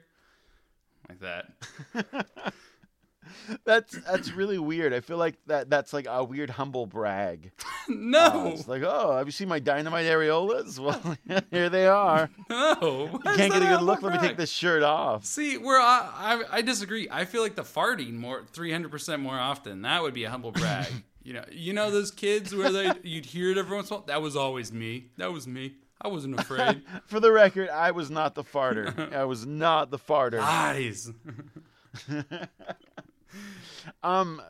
like 1.09 1.19
that. 1.19 1.51
That's 3.65 3.97
that's 4.05 4.31
really 4.31 4.57
weird. 4.59 4.93
I 4.93 4.99
feel 4.99 5.17
like 5.17 5.35
that 5.47 5.69
that's 5.69 5.93
like 5.93 6.05
a 6.09 6.23
weird 6.23 6.49
humble 6.49 6.85
brag. 6.85 7.51
no, 7.89 8.19
uh, 8.19 8.51
It's 8.53 8.67
like, 8.67 8.83
oh, 8.85 9.17
have 9.17 9.27
you 9.27 9.31
seen 9.31 9.47
my 9.47 9.59
dynamite 9.59 10.05
areolas? 10.05 10.79
Well, 10.87 11.17
here 11.51 11.69
they 11.69 11.87
are. 11.87 12.29
no, 12.49 13.09
You 13.13 13.19
can't 13.35 13.51
get 13.53 13.61
a 13.61 13.65
good 13.67 13.81
look. 13.81 14.01
Let 14.01 14.13
me 14.21 14.27
take 14.27 14.37
this 14.37 14.51
shirt 14.51 14.83
off. 14.83 15.25
See, 15.25 15.57
where 15.57 15.79
I, 15.81 16.09
I 16.51 16.57
I 16.57 16.61
disagree. 16.61 17.07
I 17.11 17.25
feel 17.25 17.41
like 17.41 17.55
the 17.55 17.63
farting 17.63 18.13
more 18.13 18.43
three 18.53 18.71
hundred 18.71 18.91
percent 18.91 19.21
more 19.21 19.37
often. 19.39 19.81
That 19.83 20.01
would 20.01 20.13
be 20.13 20.23
a 20.25 20.29
humble 20.29 20.51
brag. 20.51 20.87
you 21.23 21.33
know, 21.33 21.43
you 21.51 21.73
know 21.73 21.91
those 21.91 22.11
kids 22.11 22.55
where 22.55 22.71
they 22.71 22.91
you'd 23.03 23.25
hear 23.25 23.51
it 23.51 23.57
every 23.57 23.75
once 23.75 23.89
in 23.89 23.95
a 23.95 23.97
while. 23.99 24.05
That 24.07 24.21
was 24.21 24.35
always 24.35 24.71
me. 24.71 25.07
That 25.17 25.31
was 25.33 25.47
me. 25.47 25.73
I 25.99 26.09
wasn't 26.09 26.39
afraid. 26.39 26.83
For 27.07 27.19
the 27.19 27.31
record, 27.31 27.69
I 27.69 27.89
was 27.91 28.11
not 28.11 28.35
the 28.35 28.43
farter. 28.43 29.11
I 29.13 29.25
was 29.25 29.47
not 29.47 29.89
the 29.89 29.97
farter. 29.97 30.39
Eyes. 30.39 31.11
Um, 34.03 34.41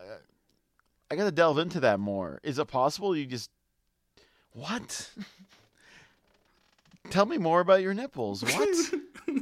I 1.10 1.16
gotta 1.16 1.32
delve 1.32 1.58
into 1.60 1.80
that 1.82 2.00
more. 2.00 2.40
Is 2.44 2.60
it 2.60 2.68
possible 2.68 3.16
you 3.16 3.26
just 3.26 3.50
what? 4.54 5.10
Tell 7.10 7.26
me 7.26 7.38
more 7.38 7.62
about 7.62 7.82
your 7.82 7.94
nipples. 7.94 8.44
What? 8.54 9.40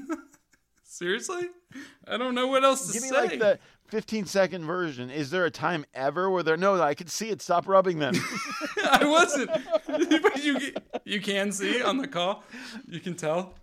Seriously? 0.84 1.50
I 2.08 2.16
don't 2.16 2.36
know 2.36 2.48
what 2.48 2.64
else 2.64 2.88
to 2.88 2.94
say. 2.94 3.00
Give 3.00 3.04
me 3.04 3.10
say. 3.10 3.38
like 3.38 3.40
the 3.40 3.60
15 3.90 4.26
second 4.28 4.64
version. 4.64 5.10
Is 5.10 5.30
there 5.30 5.44
a 5.44 5.52
time 5.52 5.86
ever 5.94 6.30
where 6.30 6.42
there? 6.42 6.56
No, 6.56 6.82
I 6.82 6.94
can 6.94 7.08
see 7.08 7.30
it. 7.30 7.42
Stop 7.42 7.68
rubbing 7.68 8.00
them. 8.00 8.16
I 8.90 9.06
wasn't. 9.06 9.52
but 9.88 10.42
you 10.42 10.58
you 11.04 11.20
can 11.20 11.52
see 11.52 11.84
on 11.84 11.98
the 11.98 12.08
call. 12.08 12.44
You 12.88 13.02
can 13.02 13.16
tell. 13.16 13.56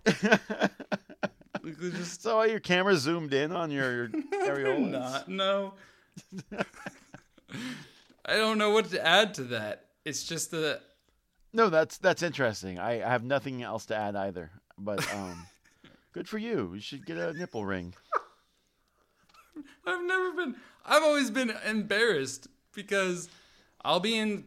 Just 1.79 2.21
so 2.21 2.43
your 2.43 2.59
camera 2.59 2.95
zoomed 2.95 3.33
in 3.33 3.51
on 3.51 3.71
your, 3.71 4.09
your 4.09 4.09
areolas. 4.33 4.91
not. 5.27 5.29
No. 5.29 5.73
I 8.25 8.35
don't 8.35 8.57
know 8.57 8.71
what 8.71 8.89
to 8.91 9.05
add 9.05 9.33
to 9.35 9.43
that. 9.45 9.85
It's 10.05 10.23
just 10.23 10.51
the. 10.51 10.81
No, 11.53 11.69
that's 11.69 11.97
that's 11.97 12.23
interesting. 12.23 12.79
I, 12.79 13.05
I 13.05 13.09
have 13.09 13.23
nothing 13.23 13.63
else 13.63 13.85
to 13.87 13.95
add 13.95 14.15
either. 14.15 14.51
But 14.77 15.07
um, 15.13 15.45
good 16.11 16.27
for 16.27 16.37
you. 16.37 16.71
You 16.73 16.79
should 16.79 17.05
get 17.05 17.17
a 17.17 17.33
nipple 17.33 17.65
ring. 17.65 17.93
I've 19.85 20.03
never 20.03 20.33
been. 20.33 20.55
I've 20.85 21.03
always 21.03 21.29
been 21.29 21.53
embarrassed 21.65 22.47
because 22.73 23.29
I'll 23.83 23.99
be 23.99 24.17
in 24.17 24.45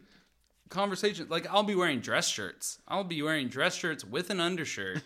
conversation. 0.69 1.27
Like 1.29 1.47
I'll 1.47 1.63
be 1.63 1.75
wearing 1.75 1.99
dress 1.99 2.27
shirts. 2.27 2.79
I'll 2.87 3.03
be 3.03 3.21
wearing 3.21 3.47
dress 3.47 3.75
shirts 3.75 4.03
with 4.03 4.29
an 4.29 4.39
undershirt, 4.39 5.01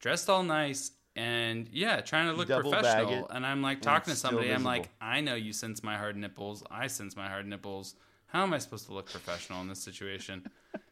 dressed 0.00 0.28
all 0.28 0.42
nice, 0.42 0.92
and 1.14 1.68
yeah, 1.72 2.00
trying 2.00 2.28
to 2.28 2.32
look 2.32 2.48
Double 2.48 2.70
professional. 2.70 3.28
And 3.28 3.44
I'm 3.44 3.62
like 3.62 3.80
talking 3.82 4.12
to 4.12 4.18
somebody. 4.18 4.50
I'm 4.50 4.64
like, 4.64 4.88
I 5.00 5.20
know 5.20 5.34
you 5.34 5.52
sense 5.52 5.82
my 5.82 5.96
hard 5.96 6.16
nipples. 6.16 6.62
I 6.70 6.86
sense 6.86 7.16
my 7.16 7.28
hard 7.28 7.46
nipples. 7.46 7.94
How 8.26 8.42
am 8.42 8.54
I 8.54 8.58
supposed 8.58 8.86
to 8.86 8.94
look 8.94 9.10
professional 9.10 9.60
in 9.60 9.68
this 9.68 9.80
situation? 9.80 10.46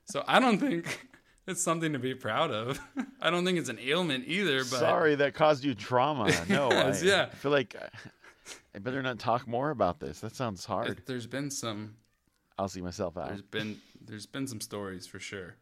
so 0.05 0.23
I 0.29 0.41
don't 0.41 0.59
think 0.59 1.09
it's 1.47 1.63
something 1.63 1.93
to 1.95 1.99
be 1.99 2.15
proud 2.15 2.51
of. 2.51 2.79
I 3.21 3.31
don't 3.31 3.45
think 3.45 3.59
it's 3.59 3.71
an 3.71 3.79
ailment 3.79 4.25
either. 4.27 4.59
But 4.59 4.81
Sorry 4.81 5.15
that 5.15 5.35
caused 5.35 5.65
you 5.65 5.75
trauma. 5.75 6.31
No, 6.49 6.69
I, 6.71 6.95
yeah. 7.03 7.29
I 7.33 7.35
feel 7.37 7.53
like 7.53 7.77
I, 8.75 8.79
better 8.79 9.03
not 9.03 9.19
talk 9.19 9.49
more 9.49 9.71
about 9.71 10.01
this. 10.01 10.21
That 10.21 10.37
sounds 10.37 10.65
hard. 10.65 11.03
there's 11.07 11.27
been 11.27 11.51
some 11.51 11.95
I'll 12.59 12.69
see 12.69 12.83
myself 12.83 13.17
out. 13.17 13.29
There's 13.29 13.43
been 13.43 13.81
there's 14.05 14.27
been 14.27 14.47
some 14.47 14.61
stories 14.61 15.07
for 15.07 15.19
sure. 15.19 15.57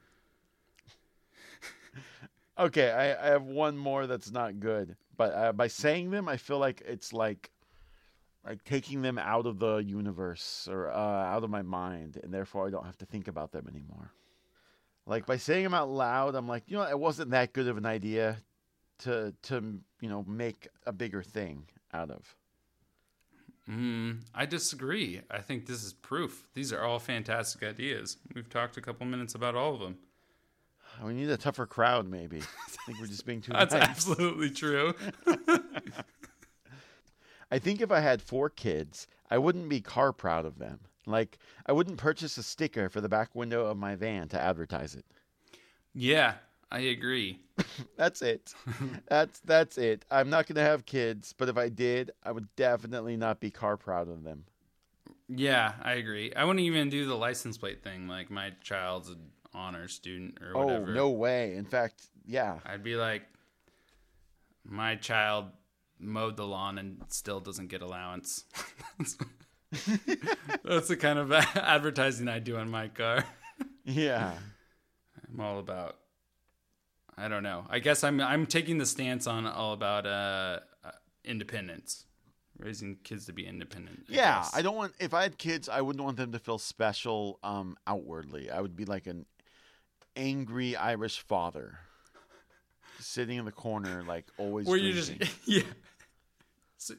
Okay, 2.58 2.90
I, 2.90 3.28
I 3.28 3.30
have 3.30 3.44
one 3.44 3.76
more 3.76 4.06
that's 4.06 4.32
not 4.32 4.58
good, 4.58 4.96
but 5.16 5.34
uh, 5.34 5.52
by 5.52 5.68
saying 5.68 6.10
them, 6.10 6.28
I 6.28 6.36
feel 6.36 6.58
like 6.58 6.82
it's 6.84 7.12
like 7.12 7.50
like 8.44 8.64
taking 8.64 9.02
them 9.02 9.18
out 9.18 9.46
of 9.46 9.58
the 9.58 9.76
universe 9.76 10.68
or 10.70 10.90
uh, 10.90 10.96
out 10.96 11.44
of 11.44 11.50
my 11.50 11.62
mind, 11.62 12.18
and 12.22 12.32
therefore 12.32 12.66
I 12.66 12.70
don't 12.70 12.86
have 12.86 12.98
to 12.98 13.06
think 13.06 13.28
about 13.28 13.52
them 13.52 13.68
anymore. 13.68 14.12
Like 15.06 15.26
by 15.26 15.36
saying 15.36 15.64
them 15.64 15.74
out 15.74 15.88
loud, 15.88 16.34
I'm 16.34 16.48
like, 16.48 16.64
you 16.66 16.76
know, 16.76 16.82
it 16.82 16.98
wasn't 16.98 17.30
that 17.30 17.52
good 17.52 17.68
of 17.68 17.76
an 17.76 17.86
idea 17.86 18.38
to 19.00 19.34
to 19.42 19.80
you 20.00 20.08
know 20.08 20.24
make 20.26 20.68
a 20.86 20.92
bigger 20.92 21.22
thing 21.22 21.64
out 21.92 22.10
of. 22.10 22.34
Mm, 23.68 24.22
I 24.34 24.46
disagree. 24.46 25.20
I 25.30 25.40
think 25.40 25.66
this 25.66 25.84
is 25.84 25.92
proof. 25.92 26.48
These 26.54 26.72
are 26.72 26.82
all 26.82 26.98
fantastic 26.98 27.62
ideas. 27.62 28.16
We've 28.34 28.48
talked 28.48 28.78
a 28.78 28.80
couple 28.80 29.06
minutes 29.06 29.34
about 29.34 29.54
all 29.54 29.74
of 29.74 29.80
them. 29.80 29.98
We 31.04 31.12
need 31.14 31.30
a 31.30 31.36
tougher 31.36 31.66
crowd, 31.66 32.08
maybe. 32.08 32.38
I 32.40 32.70
think 32.86 33.00
we're 33.00 33.06
just 33.06 33.24
being 33.24 33.40
too 33.40 33.52
That's 33.58 33.72
nice. 33.74 33.88
absolutely 33.88 34.50
true. 34.50 34.94
I 37.50 37.58
think 37.58 37.80
if 37.80 37.90
I 37.90 38.00
had 38.00 38.20
four 38.20 38.50
kids, 38.50 39.06
I 39.30 39.38
wouldn't 39.38 39.68
be 39.68 39.80
car 39.80 40.12
proud 40.12 40.44
of 40.44 40.58
them. 40.58 40.80
Like, 41.06 41.38
I 41.66 41.72
wouldn't 41.72 41.96
purchase 41.96 42.36
a 42.36 42.42
sticker 42.42 42.88
for 42.90 43.00
the 43.00 43.08
back 43.08 43.34
window 43.34 43.64
of 43.66 43.78
my 43.78 43.94
van 43.94 44.28
to 44.28 44.40
advertise 44.40 44.94
it. 44.94 45.06
Yeah, 45.94 46.34
I 46.70 46.80
agree. 46.80 47.40
That's 47.96 48.22
it. 48.22 48.54
that's 49.08 49.40
that's 49.40 49.78
it. 49.78 50.04
I'm 50.12 50.30
not 50.30 50.46
gonna 50.46 50.62
have 50.62 50.86
kids, 50.86 51.34
but 51.36 51.48
if 51.48 51.56
I 51.58 51.68
did, 51.68 52.12
I 52.22 52.30
would 52.30 52.46
definitely 52.54 53.16
not 53.16 53.40
be 53.40 53.50
car 53.50 53.76
proud 53.76 54.08
of 54.08 54.22
them. 54.22 54.44
Yeah, 55.28 55.72
I 55.82 55.94
agree. 55.94 56.32
I 56.34 56.44
wouldn't 56.44 56.64
even 56.64 56.88
do 56.88 57.04
the 57.04 57.16
license 57.16 57.58
plate 57.58 57.82
thing. 57.82 58.06
Like 58.06 58.30
my 58.30 58.52
child's 58.62 59.14
honor 59.54 59.88
student 59.88 60.38
or 60.42 60.54
whatever. 60.54 60.60
Oh 60.60 60.80
whatever. 60.80 60.94
no 60.94 61.10
way! 61.10 61.54
In 61.56 61.64
fact, 61.64 62.06
yeah, 62.26 62.58
I'd 62.64 62.82
be 62.82 62.96
like, 62.96 63.22
my 64.64 64.96
child 64.96 65.46
mowed 65.98 66.36
the 66.36 66.46
lawn 66.46 66.78
and 66.78 67.02
still 67.08 67.40
doesn't 67.40 67.68
get 67.68 67.82
allowance. 67.82 68.44
That's 70.64 70.88
the 70.88 70.96
kind 70.96 71.18
of 71.18 71.32
advertising 71.56 72.28
I 72.28 72.38
do 72.38 72.56
on 72.56 72.70
my 72.70 72.88
car. 72.88 73.24
yeah. 73.84 74.32
I'm 75.28 75.40
all 75.40 75.58
about. 75.58 75.96
I 77.16 77.28
don't 77.28 77.42
know. 77.42 77.66
I 77.68 77.80
guess 77.80 78.04
I'm 78.04 78.20
I'm 78.20 78.46
taking 78.46 78.78
the 78.78 78.86
stance 78.86 79.26
on 79.26 79.46
all 79.46 79.72
about 79.72 80.06
uh, 80.06 80.60
uh 80.84 80.90
independence, 81.24 82.06
raising 82.58 82.96
kids 83.02 83.26
to 83.26 83.32
be 83.32 83.44
independent. 83.46 84.04
I 84.08 84.14
Yeah, 84.14 84.36
guess. 84.38 84.54
I 84.54 84.62
don't 84.62 84.76
want. 84.76 84.92
If 85.00 85.12
I 85.12 85.22
had 85.22 85.36
kids, 85.36 85.68
I 85.68 85.80
wouldn't 85.80 86.04
want 86.04 86.16
them 86.16 86.32
to 86.32 86.38
feel 86.38 86.58
special 86.58 87.40
um, 87.42 87.76
outwardly. 87.86 88.50
I 88.50 88.60
would 88.60 88.76
be 88.76 88.84
like 88.84 89.06
an 89.08 89.26
angry 90.18 90.76
Irish 90.76 91.20
father, 91.20 91.78
sitting 93.00 93.38
in 93.38 93.44
the 93.44 93.52
corner, 93.52 94.04
like 94.06 94.26
always. 94.36 94.66
Where 94.66 94.76
you 94.76 94.92
just 94.92 95.12
yeah. 95.46 95.62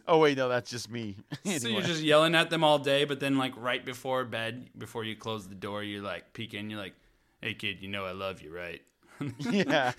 Oh 0.08 0.18
wait, 0.18 0.38
no, 0.38 0.50
that's 0.50 0.70
just 0.72 0.90
me. 0.90 1.18
So 1.46 1.68
you're 1.68 1.82
just 1.82 2.02
yelling 2.02 2.36
at 2.36 2.50
them 2.50 2.64
all 2.64 2.80
day, 2.80 3.06
but 3.06 3.20
then 3.20 3.38
like 3.38 3.54
right 3.58 3.84
before 3.84 4.26
bed, 4.26 4.70
before 4.78 5.04
you 5.04 5.16
close 5.16 5.48
the 5.48 5.56
door, 5.56 5.84
you're 5.84 6.02
like 6.04 6.34
peek 6.34 6.54
in. 6.54 6.70
You're 6.70 6.80
like, 6.80 6.96
"Hey 7.42 7.54
kid, 7.54 7.82
you 7.82 7.88
know 7.88 8.06
I 8.06 8.12
love 8.12 8.42
you, 8.42 8.54
right?" 8.56 8.82
yeah, 9.40 9.92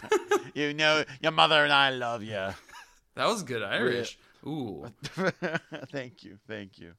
you 0.54 0.72
know, 0.74 1.04
your 1.20 1.33
mother 1.33 1.62
and 1.62 1.72
I 1.72 1.90
love 1.90 2.22
you. 2.22 2.48
That 3.14 3.26
was 3.26 3.42
good 3.42 3.62
Irish. 3.62 4.18
Ooh. 4.46 4.87
thank 5.92 6.24
you, 6.24 6.38
thank 6.48 6.78
you. 6.78 6.94